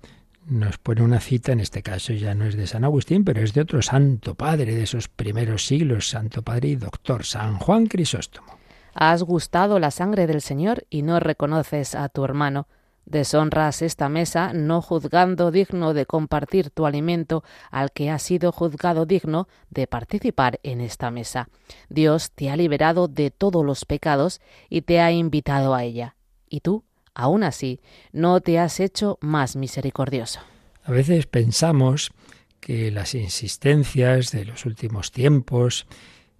[0.46, 3.54] nos pone una cita, en este caso ya no es de San Agustín, pero es
[3.54, 8.58] de otro santo padre de esos primeros siglos, santo padre y doctor, San Juan Crisóstomo.
[8.94, 12.66] Has gustado la sangre del Señor y no reconoces a tu hermano
[13.08, 19.06] Deshonras esta mesa, no juzgando digno de compartir tu alimento al que ha sido juzgado
[19.06, 21.48] digno de participar en esta mesa.
[21.88, 26.16] Dios te ha liberado de todos los pecados y te ha invitado a ella.
[26.50, 26.84] Y tú,
[27.14, 27.80] aún así,
[28.12, 30.40] no te has hecho más misericordioso.
[30.84, 32.12] A veces pensamos
[32.60, 35.86] que las insistencias de los últimos tiempos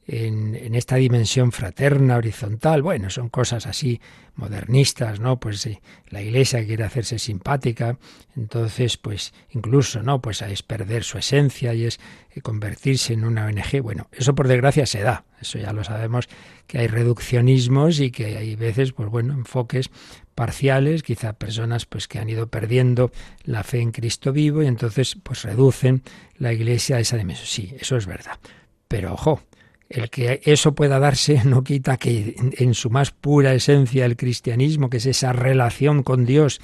[0.09, 2.83] en, esta dimensión fraterna, horizontal.
[2.83, 4.01] Bueno, son cosas así
[4.35, 5.39] modernistas, ¿no?
[5.39, 7.99] Pues sí, la Iglesia quiere hacerse simpática,
[8.35, 10.23] entonces, pues incluso, ¿no?
[10.23, 12.01] Pues es perder su esencia y es
[12.31, 13.83] eh, convertirse en una ONG.
[13.83, 16.29] Bueno, eso por desgracia se da, eso ya lo sabemos,
[16.67, 19.91] que hay reduccionismos y que hay veces, pues bueno, enfoques
[20.35, 23.11] parciales, quizá personas pues que han ido perdiendo
[23.43, 26.03] la fe en Cristo vivo y entonces pues reducen
[26.37, 27.47] la Iglesia a esa dimensión.
[27.47, 28.39] Sí, eso es verdad.
[28.87, 29.43] Pero ojo,
[29.89, 34.91] el que eso pueda darse no quita que en su más pura esencia el cristianismo,
[34.91, 36.61] que es esa relación con Dios,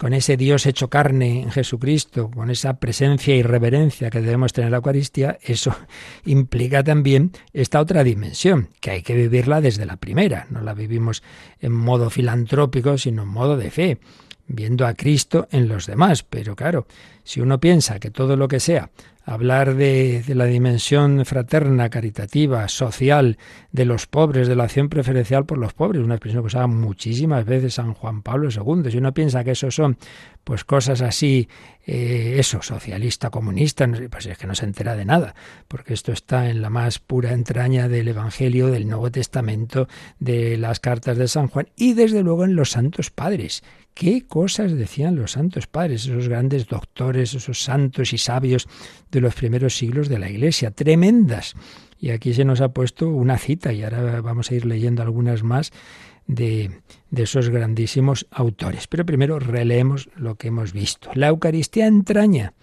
[0.00, 4.68] con ese Dios hecho carne en Jesucristo, con esa presencia y reverencia que debemos tener
[4.68, 5.76] en la Eucaristía, eso
[6.24, 10.46] implica también esta otra dimensión, que hay que vivirla desde la primera.
[10.48, 11.22] No la vivimos
[11.60, 13.98] en modo filantrópico, sino en modo de fe,
[14.46, 16.22] viendo a Cristo en los demás.
[16.22, 16.86] Pero claro,
[17.22, 18.90] si uno piensa que todo lo que sea
[19.30, 23.38] hablar de, la dimensión fraterna, caritativa, social,
[23.70, 27.44] de los pobres, de la acción preferencial por los pobres, una expresión que usaba muchísimas
[27.44, 28.90] veces San Juan Pablo II.
[28.90, 29.98] Si uno piensa que eso son
[30.42, 31.48] pues cosas así,
[31.92, 35.34] eh, eso, socialista, comunista, pues es que no se entera de nada,
[35.66, 39.88] porque esto está en la más pura entraña del Evangelio, del Nuevo Testamento,
[40.20, 43.64] de las cartas de San Juan y desde luego en los santos padres.
[43.92, 48.68] ¿Qué cosas decían los santos padres, esos grandes doctores, esos santos y sabios
[49.10, 50.70] de los primeros siglos de la Iglesia?
[50.70, 51.56] Tremendas.
[51.98, 55.42] Y aquí se nos ha puesto una cita y ahora vamos a ir leyendo algunas
[55.42, 55.72] más
[56.26, 58.86] de, de, esos grandísimos autores.
[58.86, 61.10] Pero primero releemos lo que hemos visto.
[61.14, 62.54] La Eucaristía entraña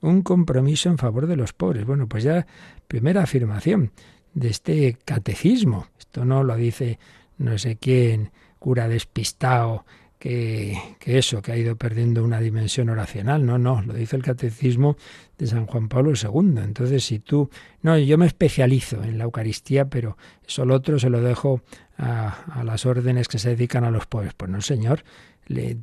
[0.00, 1.84] un compromiso en favor de los pobres.
[1.84, 2.46] Bueno, pues ya
[2.88, 3.92] primera afirmación
[4.34, 5.88] de este catecismo.
[5.98, 6.98] Esto no lo dice
[7.38, 9.84] no sé quién, cura despistado
[10.18, 13.44] que, eso, que ha ido perdiendo una dimensión oracional.
[13.44, 14.96] No, no, lo dice el catecismo
[15.38, 16.60] de San Juan Pablo II.
[16.62, 17.50] Entonces, si tú,
[17.82, 21.62] no, yo me especializo en la Eucaristía, pero eso lo otro se lo dejo
[21.98, 24.34] a, las órdenes que se dedican a los pobres.
[24.34, 25.04] Pues no, Señor,
[25.46, 25.78] le,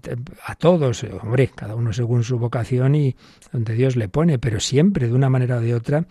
[0.45, 3.16] a todos, hombre, cada uno según su vocación y
[3.51, 6.05] donde Dios le pone, pero siempre de una manera o de otra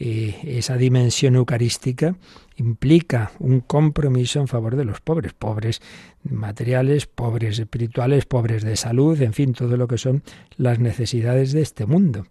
[0.00, 2.14] eh, esa dimensión eucarística
[2.56, 5.80] implica un compromiso en favor de los pobres, pobres
[6.22, 10.22] materiales, pobres espirituales, pobres de salud, en fin, todo lo que son
[10.56, 12.26] las necesidades de este mundo.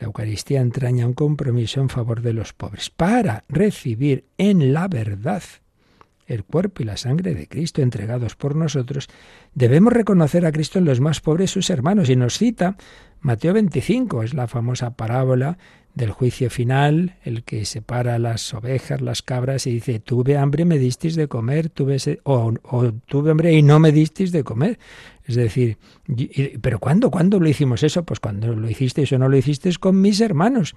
[0.00, 5.44] La Eucaristía entraña un compromiso en favor de los pobres para recibir en la verdad
[6.32, 9.08] el cuerpo y la sangre de Cristo entregados por nosotros,
[9.54, 12.08] debemos reconocer a Cristo en los más pobres sus hermanos.
[12.08, 12.76] Y nos cita
[13.20, 15.58] Mateo 25, es la famosa parábola
[15.94, 20.78] del juicio final, el que separa las ovejas, las cabras, y dice, tuve hambre, me
[20.78, 22.54] disteis de comer, tuve o,
[23.06, 24.78] tuve hambre y no me disteis de comer.
[25.24, 25.76] Es decir,
[26.62, 27.10] pero ¿cuándo?
[27.10, 28.04] ¿Cuándo lo hicimos eso?
[28.04, 30.74] Pues cuando lo hicisteis o no lo hicisteis con mis hermanos.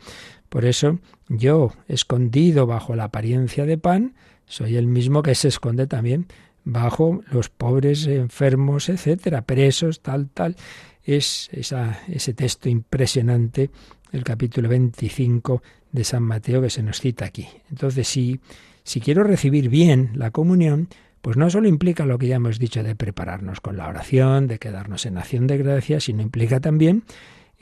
[0.50, 1.00] Por eso
[1.30, 4.14] yo, escondido bajo la apariencia de pan,
[4.46, 6.28] soy el mismo que se esconde también
[6.66, 10.56] bajo los pobres, enfermos, etcétera, presos, tal, tal.
[11.04, 13.70] Es esa, ese texto impresionante,
[14.12, 17.48] el capítulo 25 de San Mateo que se nos cita aquí.
[17.70, 18.40] Entonces, si,
[18.84, 20.90] si quiero recibir bien la comunión,
[21.22, 24.60] pues no solo implica lo que ya hemos dicho de prepararnos con la oración, de
[24.60, 27.04] quedarnos en acción de gracia, sino implica también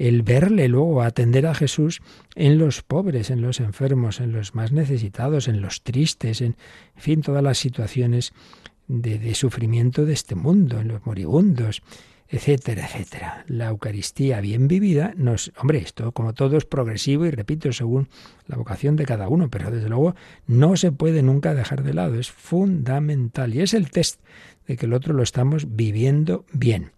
[0.07, 2.01] el verle luego, atender a Jesús
[2.35, 6.57] en los pobres, en los enfermos, en los más necesitados, en los tristes, en,
[6.97, 8.33] fin, todas las situaciones
[8.87, 11.81] de, de sufrimiento de este mundo, en los moribundos,
[12.27, 13.45] etcétera, etcétera.
[13.47, 18.09] La Eucaristía bien vivida nos, hombre, esto como todo es progresivo y repito, según
[18.47, 20.15] la vocación de cada uno, pero desde luego
[20.47, 24.19] no se puede nunca dejar de lado, es fundamental y es el test
[24.67, 26.91] de que el otro lo estamos viviendo bien.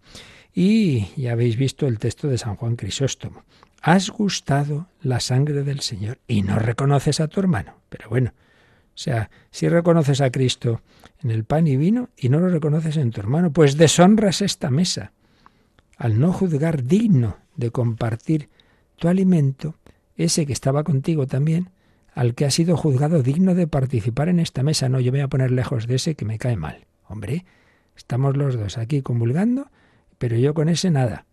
[0.58, 3.44] Y ya habéis visto el texto de San Juan Crisóstomo.
[3.82, 7.74] Has gustado la sangre del Señor y no reconoces a tu hermano.
[7.90, 10.80] Pero bueno, o sea, si reconoces a Cristo
[11.22, 14.70] en el pan y vino y no lo reconoces en tu hermano, pues deshonras esta
[14.70, 15.12] mesa.
[15.98, 18.48] Al no juzgar digno de compartir
[18.96, 19.74] tu alimento,
[20.16, 21.68] ese que estaba contigo también,
[22.14, 24.88] al que ha sido juzgado digno de participar en esta mesa.
[24.88, 26.86] No, yo me voy a poner lejos de ese que me cae mal.
[27.08, 27.44] Hombre,
[27.94, 29.68] estamos los dos aquí convulgando
[30.18, 31.26] pero yo con ese nada.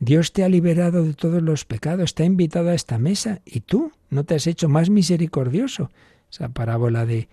[0.00, 3.60] Dios te ha liberado de todos los pecados, te ha invitado a esta mesa y
[3.60, 5.90] tú no te has hecho más misericordioso.
[6.30, 7.28] Esa parábola de,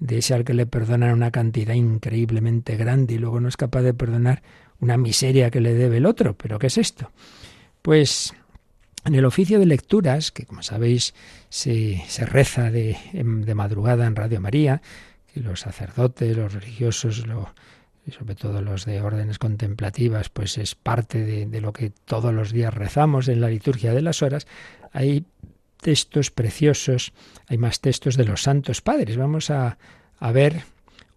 [0.00, 3.82] de ese al que le perdonan una cantidad increíblemente grande y luego no es capaz
[3.82, 4.42] de perdonar
[4.80, 6.34] una miseria que le debe el otro.
[6.36, 7.10] ¿Pero qué es esto?
[7.80, 8.34] Pues
[9.06, 11.14] en el oficio de lecturas, que como sabéis
[11.48, 14.82] se, se reza de, de madrugada en Radio María,
[15.32, 17.54] que los sacerdotes, los religiosos lo,
[18.10, 22.74] sobre todo los de órdenes contemplativas, pues es parte de, lo que todos los días
[22.74, 24.46] rezamos en la liturgia de las horas,
[24.92, 25.24] hay
[25.80, 27.12] textos preciosos,
[27.46, 29.16] hay más textos de los santos padres.
[29.16, 29.78] Vamos a,
[30.18, 30.64] a ver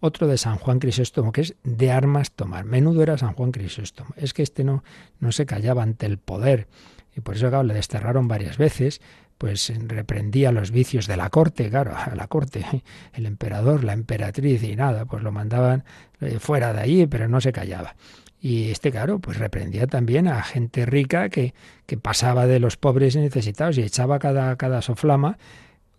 [0.00, 2.64] otro de San Juan Crisóstomo, que es de armas tomar.
[2.64, 4.14] Menudo era San Juan Crisóstomo.
[4.16, 4.84] Es que este no,
[5.18, 6.68] no se callaba ante el poder.
[7.16, 9.00] Y por eso le desterraron varias veces
[9.44, 12.64] pues reprendía los vicios de la corte, claro, a la corte,
[13.12, 15.84] el emperador, la emperatriz y nada, pues lo mandaban
[16.22, 17.94] eh, fuera de allí, pero no se callaba.
[18.40, 21.52] Y este, claro, pues reprendía también a gente rica que,
[21.84, 25.36] que pasaba de los pobres y necesitados y echaba cada, cada soflama,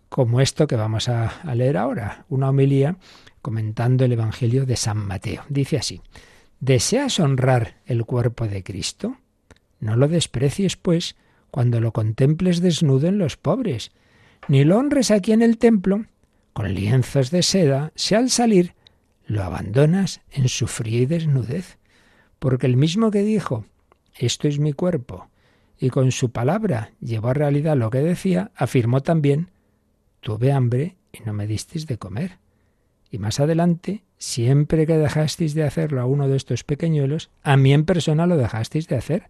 [0.08, 2.96] como esto que vamos a, a leer ahora, una homilía
[3.42, 5.44] comentando el Evangelio de San Mateo.
[5.48, 6.00] Dice así,
[6.58, 9.18] ¿deseas honrar el cuerpo de Cristo?
[9.78, 11.14] No lo desprecies, pues,
[11.50, 13.92] cuando lo contemples desnudo en los pobres,
[14.48, 16.06] ni lo honres aquí en el templo
[16.56, 18.74] con lienzos de seda, si al salir
[19.26, 21.76] lo abandonas en su fría y desnudez.
[22.38, 23.66] Porque el mismo que dijo,
[24.16, 25.28] esto es mi cuerpo,
[25.78, 29.50] y con su palabra llevó a realidad lo que decía, afirmó también,
[30.20, 32.38] tuve hambre y no me disteis de comer.
[33.10, 37.74] Y más adelante, siempre que dejasteis de hacerlo a uno de estos pequeñuelos, a mí
[37.74, 39.28] en persona lo dejasteis de hacer.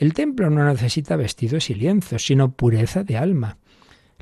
[0.00, 3.58] El templo no necesita vestidos y lienzos, sino pureza de alma.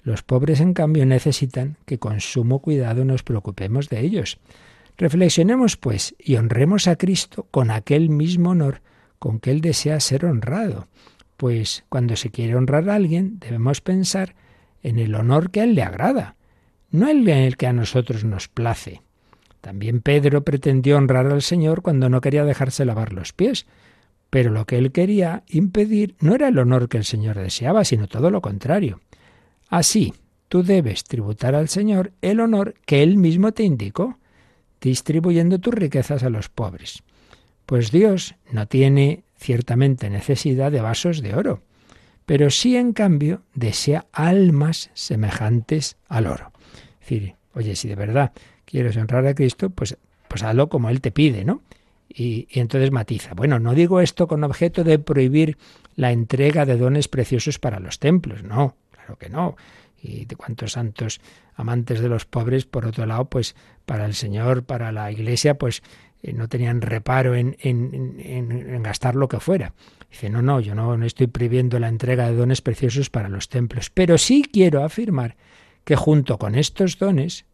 [0.02, 4.40] Los pobres, en cambio, necesitan que con sumo cuidado nos preocupemos de ellos.
[4.96, 8.82] Reflexionemos, pues, y honremos a Cristo con aquel mismo honor
[9.20, 10.88] con que Él desea ser honrado.
[11.36, 14.34] Pues cuando se quiere honrar a alguien, debemos pensar
[14.82, 16.34] en el honor que a Él le agrada,
[16.90, 19.02] no en el que a nosotros nos place.
[19.60, 23.66] También Pedro pretendió honrar al Señor cuando no quería dejarse lavar los pies,
[24.30, 28.08] pero lo que él quería impedir no era el honor que el Señor deseaba, sino
[28.08, 29.00] todo lo contrario.
[29.68, 30.14] Así,
[30.48, 34.18] tú debes tributar al Señor el honor que Él mismo te indicó,
[34.80, 37.02] distribuyendo tus riquezas a los pobres.
[37.66, 41.62] Pues Dios no tiene ciertamente necesidad de vasos de oro,
[42.26, 46.52] pero sí en cambio desea almas semejantes al oro.
[47.00, 48.32] Es decir, oye, si de verdad
[48.64, 49.96] quieres honrar a Cristo, pues,
[50.28, 51.62] pues hazlo como Él te pide, ¿no?
[52.08, 53.34] Y, entonces matiza.
[53.34, 55.58] Bueno, no digo esto con objeto de prohibir
[55.94, 59.56] la entrega de dones preciosos para los templos, no, claro que no.
[60.00, 61.20] Y de cuántos santos
[61.54, 65.82] amantes de los pobres, por otro lado, pues para el Señor, para la Iglesia, pues
[66.22, 69.74] eh, no tenían reparo en, gastar lo que fuera.
[70.10, 73.48] Dice, no, no, yo no, no estoy prohibiendo la entrega de dones preciosos para los
[73.48, 75.36] templos, pero sí quiero afirmar
[75.84, 77.44] que junto con estos dones,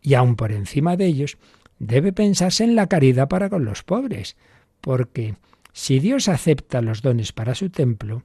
[0.00, 1.38] y aun por encima de ellos,
[1.82, 4.36] debe pensarse en la caridad para con los pobres,
[4.80, 5.34] porque
[5.72, 8.22] si Dios acepta los dones para su templo,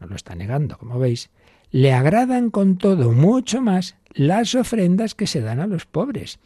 [0.00, 1.28] no lo está negando, como veis,
[1.70, 6.38] le agradan con todo mucho más las ofrendas que se dan a los pobres.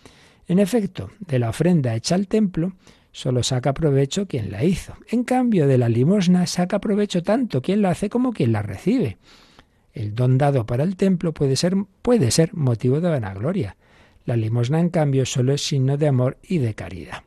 [0.49, 2.73] En efecto, de la ofrenda hecha al templo,
[3.13, 4.95] solo saca provecho quien la hizo.
[5.09, 9.19] En cambio, de la limosna saca provecho tanto quien la hace como quien la recibe.
[9.93, 13.77] El don dado para el templo puede ser, puede ser motivo de vanagloria,
[14.31, 17.25] la limosna, en cambio, solo es signo de amor y de caridad.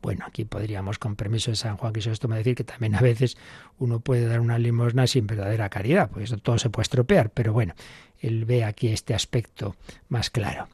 [0.00, 3.36] Bueno, aquí podríamos, con permiso de San Juan Crisóstomo, decir que también a veces
[3.78, 7.74] uno puede dar una limosna sin verdadera caridad, pues todo se puede estropear, pero bueno,
[8.20, 9.76] él ve aquí este aspecto
[10.08, 10.66] más claro.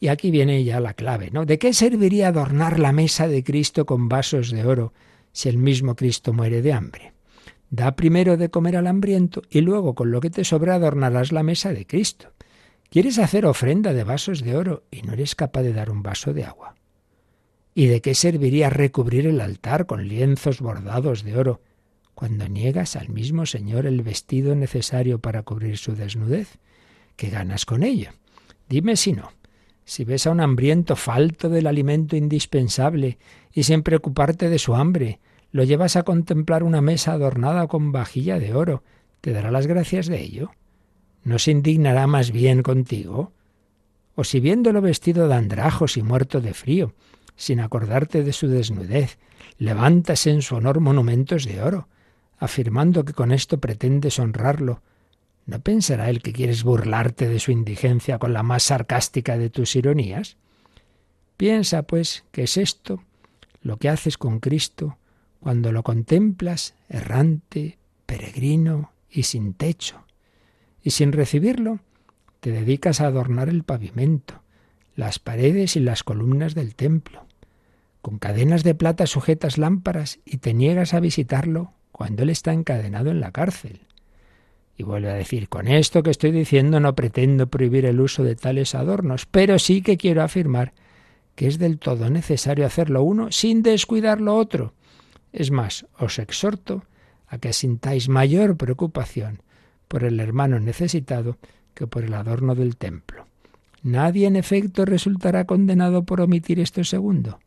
[0.00, 1.44] Y aquí viene ya la clave, ¿no?
[1.44, 4.94] ¿De qué serviría adornar la mesa de Cristo con vasos de oro
[5.32, 7.12] si el mismo Cristo muere de hambre?
[7.68, 11.42] Da primero de comer al hambriento y luego con lo que te sobra adornarás la
[11.42, 12.32] mesa de Cristo.
[12.90, 16.32] Quieres hacer ofrenda de vasos de oro y no eres capaz de dar un vaso
[16.32, 16.76] de agua.
[17.74, 21.60] ¿Y de qué serviría recubrir el altar con lienzos bordados de oro
[22.14, 26.58] cuando niegas al mismo Señor el vestido necesario para cubrir su desnudez?
[27.16, 28.10] ¿Qué ganas con ello?
[28.68, 29.32] Dime si no.
[29.84, 33.18] Si ves a un hambriento falto del alimento indispensable
[33.52, 35.20] y sin preocuparte de su hambre,
[35.52, 38.82] lo llevas a contemplar una mesa adornada con vajilla de oro,
[39.20, 40.50] ¿te dará las gracias de ello?
[41.26, 43.32] ¿No se indignará más bien contigo?
[44.14, 46.94] O si viéndolo vestido de andrajos y muerto de frío,
[47.34, 49.18] sin acordarte de su desnudez,
[49.58, 51.88] levantas en su honor monumentos de oro,
[52.38, 54.82] afirmando que con esto pretendes honrarlo,
[55.46, 59.74] ¿No pensará él que quieres burlarte de su indigencia con la más sarcástica de tus
[59.74, 60.36] ironías?
[61.36, 63.02] Piensa, pues, que es esto
[63.62, 64.96] lo que haces con Cristo
[65.40, 70.05] cuando lo contemplas errante, peregrino y sin techo.
[70.86, 71.80] Y sin recibirlo,
[72.38, 74.44] te dedicas a adornar el pavimento,
[74.94, 77.26] las paredes y las columnas del templo.
[78.02, 83.10] Con cadenas de plata sujetas lámparas y te niegas a visitarlo cuando él está encadenado
[83.10, 83.80] en la cárcel.
[84.78, 88.36] Y vuelve a decir, con esto que estoy diciendo no pretendo prohibir el uso de
[88.36, 90.72] tales adornos, pero sí que quiero afirmar
[91.34, 94.72] que es del todo necesario hacer lo uno sin descuidar lo otro.
[95.32, 96.84] Es más, os exhorto
[97.26, 99.42] a que sintáis mayor preocupación
[99.88, 101.38] por el hermano necesitado
[101.74, 103.26] que por el adorno del templo.
[103.82, 107.38] Nadie en efecto resultará condenado por omitir esto segundo.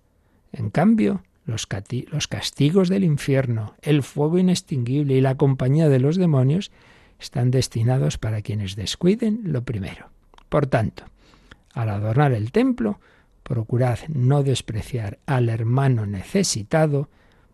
[0.53, 1.67] En cambio, los,
[2.11, 6.71] los castigos del infierno, el fuego inextinguible y la compañía de los demonios
[7.19, 10.09] están destinados para quienes descuiden lo primero.
[10.47, 11.03] Por tanto,
[11.73, 12.99] al adornar el templo,
[13.43, 17.09] procurad no despreciar al hermano necesitado,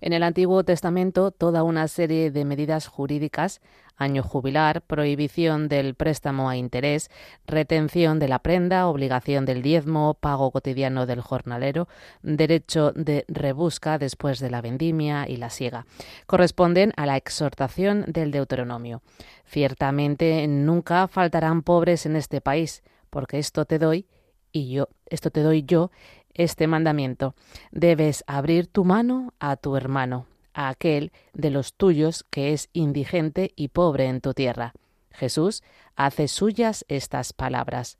[0.00, 3.60] En el Antiguo Testamento, toda una serie de medidas jurídicas,
[3.96, 7.10] año jubilar, prohibición del préstamo a interés,
[7.46, 11.86] retención de la prenda, obligación del diezmo, pago cotidiano del jornalero,
[12.22, 15.84] derecho de rebusca después de la vendimia y la siega,
[16.26, 19.02] corresponden a la exhortación del Deuteronomio.
[19.44, 24.06] Ciertamente nunca faltarán pobres en este país, porque esto te doy
[24.52, 25.90] y yo, esto te doy yo
[26.34, 27.34] este mandamiento.
[27.70, 33.52] Debes abrir tu mano a tu hermano, a aquel de los tuyos que es indigente
[33.56, 34.74] y pobre en tu tierra.
[35.10, 35.62] Jesús
[35.96, 37.98] hace suyas estas palabras,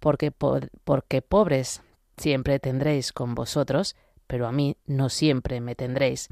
[0.00, 1.82] porque, porque pobres
[2.16, 6.28] siempre tendréis con vosotros, pero a mí no siempre me tendréis.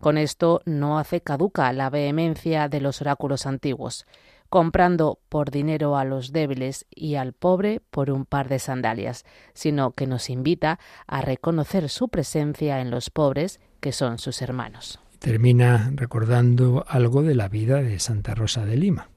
[0.00, 4.06] Con esto no hace caduca la vehemencia de los oráculos antiguos
[4.50, 9.24] comprando por dinero a los débiles y al pobre por un par de sandalias,
[9.54, 15.00] sino que nos invita a reconocer su presencia en los pobres, que son sus hermanos.
[15.20, 19.08] Termina recordando algo de la vida de Santa Rosa de Lima.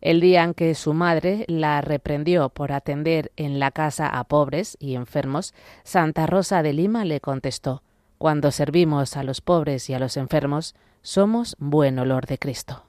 [0.00, 4.78] El día en que su madre la reprendió por atender en la casa a pobres
[4.80, 5.52] y enfermos,
[5.84, 7.82] Santa Rosa de Lima le contestó
[8.16, 12.84] Cuando servimos a los pobres y a los enfermos, somos buen olor de Cristo.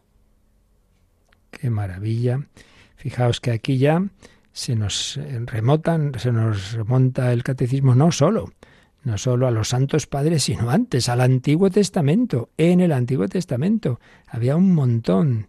[1.62, 2.40] Qué maravilla.
[2.96, 4.04] Fijaos que aquí ya
[4.52, 8.52] se nos remotan, se nos remonta el catecismo no solo,
[9.04, 12.50] no solo a los santos padres, sino antes, al Antiguo Testamento.
[12.58, 15.46] En el Antiguo Testamento había un montón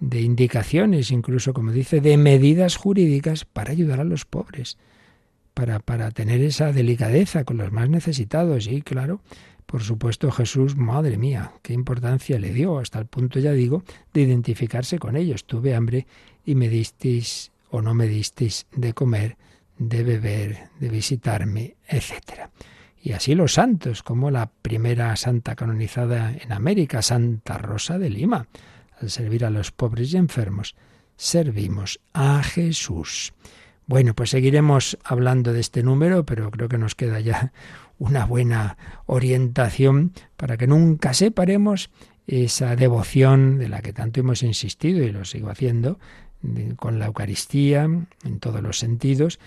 [0.00, 4.76] de indicaciones, incluso como dice, de medidas jurídicas para ayudar a los pobres,
[5.54, 9.22] para, para tener esa delicadeza con los más necesitados, y claro,
[9.66, 14.22] por supuesto Jesús, madre mía, qué importancia le dio, hasta el punto, ya digo, de
[14.22, 15.44] identificarse con ellos.
[15.44, 16.06] Tuve hambre
[16.44, 19.36] y me disteis o no me disteis de comer,
[19.78, 22.50] de beber, de visitarme, etc.
[23.02, 28.46] Y así los santos, como la primera santa canonizada en América, Santa Rosa de Lima,
[29.00, 30.76] al servir a los pobres y enfermos,
[31.16, 33.34] servimos a Jesús.
[33.86, 37.52] Bueno, pues seguiremos hablando de este número, pero creo que nos queda ya
[37.98, 38.76] una buena
[39.06, 41.90] orientación para que nunca separemos
[42.26, 45.98] esa devoción de la que tanto hemos insistido y lo sigo haciendo
[46.76, 49.38] con la Eucaristía en todos los sentidos,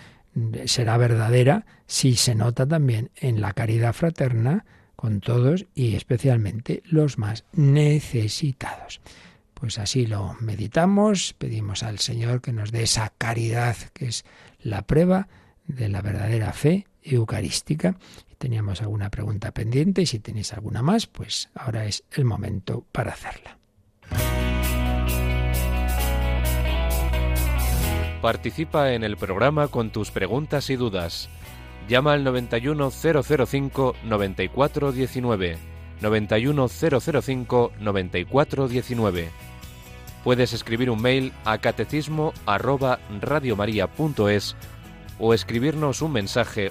[0.66, 4.64] será verdadera si se nota también en la caridad fraterna
[4.96, 9.00] con todos y especialmente los más necesitados.
[9.54, 14.24] Pues así lo meditamos, pedimos al Señor que nos dé esa caridad que es
[14.60, 15.28] la prueba
[15.66, 17.96] de la verdadera fe eucarística.
[18.38, 23.12] Teníamos alguna pregunta pendiente y si tenéis alguna más, pues ahora es el momento para
[23.12, 23.58] hacerla.
[28.22, 31.28] Participa en el programa con tus preguntas y dudas.
[31.88, 35.58] Llama al 91005 9419.
[36.00, 39.30] 91005 9419
[40.24, 42.98] Puedes escribir un mail a catecismo arroba
[45.18, 46.70] o escribirnos un mensaje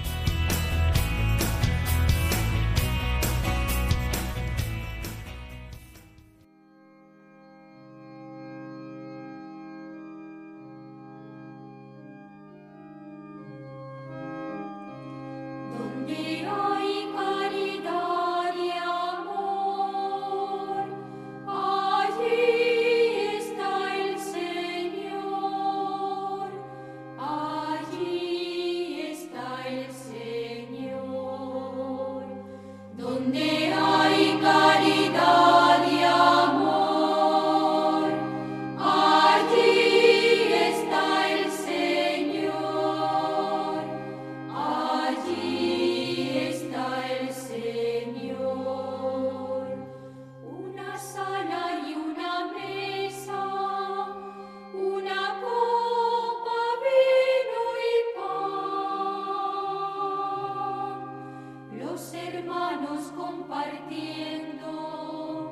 [63.15, 65.51] compartiendo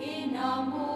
[0.00, 0.95] en amor.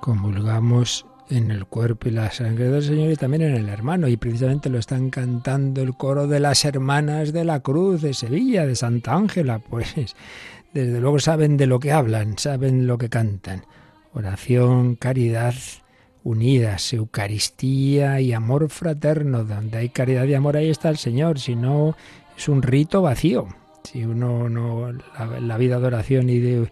[0.00, 4.08] Comulgamos en el cuerpo y la sangre del Señor y también en el hermano.
[4.08, 8.66] Y precisamente lo están cantando el coro de las hermanas de la Cruz de Sevilla,
[8.66, 9.58] de Santa Ángela.
[9.58, 9.94] Pues
[10.72, 13.64] desde luego saben de lo que hablan, saben lo que cantan.
[14.14, 15.54] Oración, caridad
[16.24, 19.44] unidas, Eucaristía y amor fraterno.
[19.44, 21.38] Donde hay caridad y amor, ahí está el Señor.
[21.38, 21.96] Si no,
[22.36, 23.48] es un rito vacío.
[23.84, 26.70] Si uno no, la, la vida de oración y de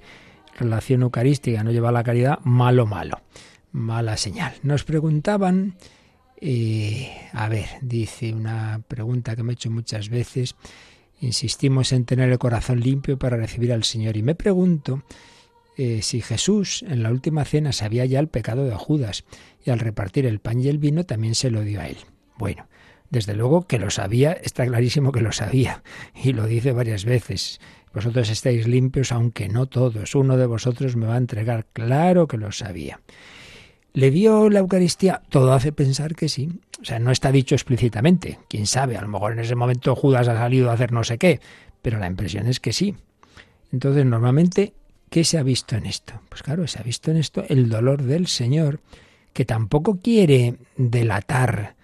[0.56, 3.20] relación eucarística no lleva a la caridad, malo, malo.
[3.72, 4.54] mala señal.
[4.62, 5.76] Nos preguntaban,
[6.40, 10.56] eh, a ver, dice una pregunta que me he hecho muchas veces,
[11.20, 15.02] insistimos en tener el corazón limpio para recibir al Señor y me pregunto
[15.76, 19.24] eh, si Jesús en la última cena sabía ya el pecado de Judas
[19.64, 21.98] y al repartir el pan y el vino también se lo dio a él.
[22.38, 22.66] Bueno,
[23.10, 25.82] desde luego que lo sabía, está clarísimo que lo sabía
[26.14, 27.60] y lo dice varias veces.
[27.96, 30.14] Vosotros estáis limpios, aunque no todos.
[30.14, 31.64] Uno de vosotros me va a entregar.
[31.72, 33.00] Claro que lo sabía.
[33.94, 35.22] ¿Le dio la Eucaristía?
[35.30, 36.60] Todo hace pensar que sí.
[36.80, 38.38] O sea, no está dicho explícitamente.
[38.48, 41.16] Quién sabe, a lo mejor en ese momento Judas ha salido a hacer no sé
[41.16, 41.40] qué.
[41.80, 42.94] Pero la impresión es que sí.
[43.72, 44.74] Entonces, normalmente
[45.10, 46.20] ¿Qué se ha visto en esto?
[46.28, 48.80] Pues claro, se ha visto en esto el dolor del Señor,
[49.32, 51.76] que tampoco quiere delatar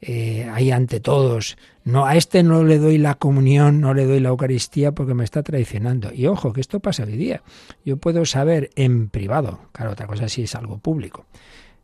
[0.00, 1.58] eh, ahí ante todos.
[1.84, 5.24] No, a este no le doy la comunión, no le doy la Eucaristía porque me
[5.24, 6.12] está traicionando.
[6.12, 7.42] Y ojo, que esto pasa hoy día.
[7.84, 11.26] Yo puedo saber en privado, claro, otra cosa si es algo público.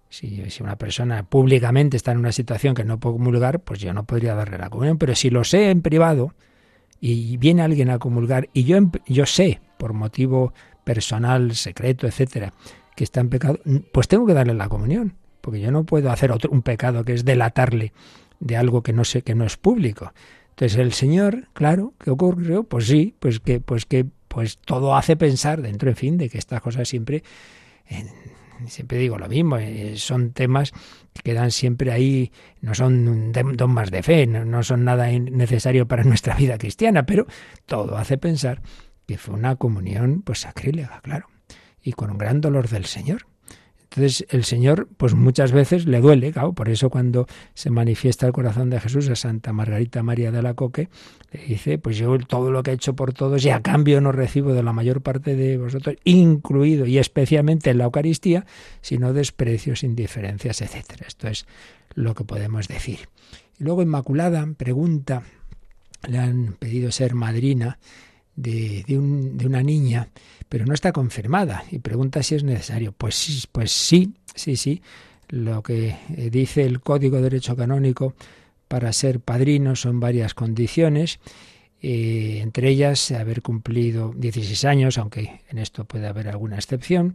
[0.09, 4.05] Si, una persona públicamente está en una situación que no puedo comulgar, pues yo no
[4.05, 4.99] podría darle la comunión.
[4.99, 6.34] Pero si lo sé en privado
[7.01, 10.53] y viene alguien a comulgar y yo, yo sé, por motivo
[10.84, 12.53] personal, secreto, etcétera,
[12.94, 13.59] que está en pecado,
[13.92, 17.12] pues tengo que darle la comunión, porque yo no puedo hacer otro un pecado que
[17.12, 17.92] es delatarle
[18.41, 20.12] de algo que no sé que no es público.
[20.51, 22.64] Entonces el Señor, claro, ¿qué ocurrió?
[22.64, 26.39] Pues sí, pues que pues que pues todo hace pensar dentro, en fin, de que
[26.39, 27.22] estas cosas siempre
[28.66, 30.72] siempre digo lo mismo, eh, son temas
[31.12, 36.34] que quedan siempre ahí, no son dogmas de fe, no son nada necesario para nuestra
[36.34, 37.26] vida cristiana, pero
[37.66, 38.62] todo hace pensar
[39.07, 41.28] que fue una comunión pues sacrílega, claro,
[41.82, 43.26] y con un gran dolor del Señor.
[43.97, 48.34] Entonces el Señor, pues muchas veces le duele, claro, por eso cuando se manifiesta el
[48.34, 50.90] corazón de Jesús a Santa Margarita María de la Coque,
[51.32, 54.12] le dice, pues yo todo lo que he hecho por todos y a cambio no
[54.12, 58.44] recibo de la mayor parte de vosotros, incluido y especialmente en la Eucaristía,
[58.82, 61.01] sino desprecios, indiferencias, etc.
[61.07, 61.47] Esto es
[61.94, 63.09] lo que podemos decir.
[63.59, 65.22] Y luego Inmaculada pregunta,
[66.07, 67.78] le han pedido ser madrina
[68.36, 70.09] de, de, una niña,
[70.49, 72.92] pero no está confirmada y pregunta si es necesario.
[72.92, 74.82] Pues sí, pues sí, sí, sí.
[75.28, 78.14] Lo que eh, dice el Código de Derecho Canónico
[78.68, 81.20] para ser padrino son varias condiciones,
[81.82, 87.14] eh, entre ellas haber cumplido 16 años, aunque en esto puede haber alguna excepción,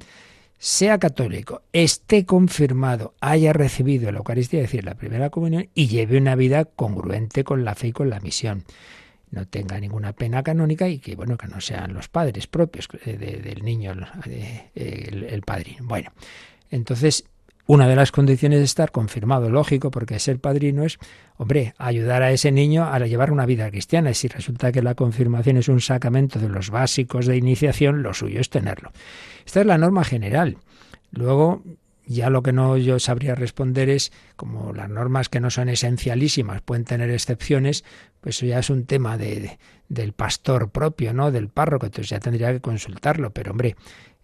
[0.57, 6.17] sea católico, esté confirmado, haya recibido la Eucaristía, es decir, la primera comunión, y lleve
[6.17, 8.63] una vida congruente con la fe y con la misión
[9.32, 13.63] no tenga ninguna pena canónica y que bueno que no sean los padres propios del
[13.63, 13.93] niño
[14.25, 15.86] el, el, padrino.
[15.86, 16.11] Bueno,
[16.69, 17.25] entonces
[17.67, 20.97] una de las condiciones de estar confirmado, lógico, porque ser padrino es,
[21.38, 24.11] hombre, ayudar a ese niño a llevar una vida cristiana.
[24.11, 28.13] Y si resulta que la confirmación es un sacramento de los básicos de iniciación, lo
[28.13, 28.91] suyo es tenerlo.
[29.45, 30.57] Esta es la norma general.
[31.11, 31.63] Luego,
[32.12, 36.62] ya lo que no yo sabría responder es, como las normas que no son esencialísimas
[36.62, 37.84] pueden tener excepciones,
[38.22, 39.57] pues eso ya es un tema de,
[39.89, 41.32] del pastor propio, ¿no?
[41.32, 43.76] Del párroco, entonces ya tendría que consultarlo, pero hombre,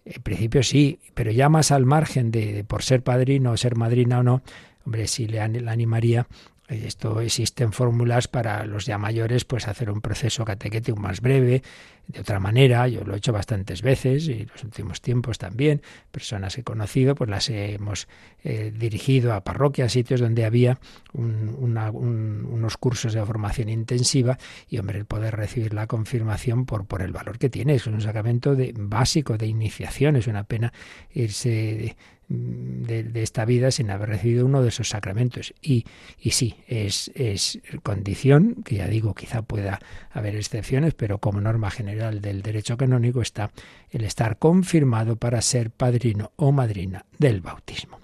[0.04, 4.20] en principio sí, pero ya más al margen de, por ser padrino o ser madrina
[4.20, 4.42] o no,
[4.84, 6.26] hombre, sí le, le animaría
[6.68, 11.62] esto existen fórmulas para los ya mayores, pues hacer un proceso catequético más breve,
[12.08, 12.88] de otra manera.
[12.88, 15.82] Yo lo he hecho bastantes veces y los últimos tiempos también.
[16.10, 18.08] Personas que he conocido, pues las hemos
[18.44, 20.78] eh, dirigido a parroquias, sitios donde había
[21.12, 24.38] unos cursos de formación intensiva
[24.68, 27.74] y, hombre, el poder recibir la confirmación por, por el valor que tiene.
[27.74, 30.16] Es un sacramento de, básico de iniciación.
[30.16, 30.72] Es una pena
[31.12, 31.96] irse
[32.28, 35.54] de, esta vida sin haber recibido uno de esos sacramentos.
[35.62, 35.84] Y,
[36.20, 41.70] y sí, es, es condición, que ya digo, quizá pueda haber excepciones, pero como norma
[41.70, 43.50] general del derecho canónico está
[43.90, 47.98] el estar confirmado para ser padrino o madrina del bautismo.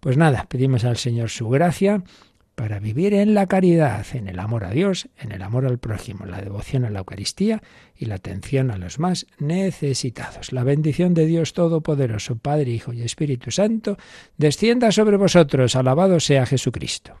[0.00, 2.02] Pues nada, pedimos al Señor su gracia
[2.56, 6.24] para vivir en la caridad, en el amor a Dios, en el amor al prójimo,
[6.24, 7.62] la devoción a la Eucaristía
[7.94, 10.52] y la atención a los más necesitados.
[10.52, 13.98] La bendición de Dios Todopoderoso, Padre, Hijo y Espíritu Santo,
[14.38, 15.76] descienda sobre vosotros.
[15.76, 17.20] Alabado sea Jesucristo.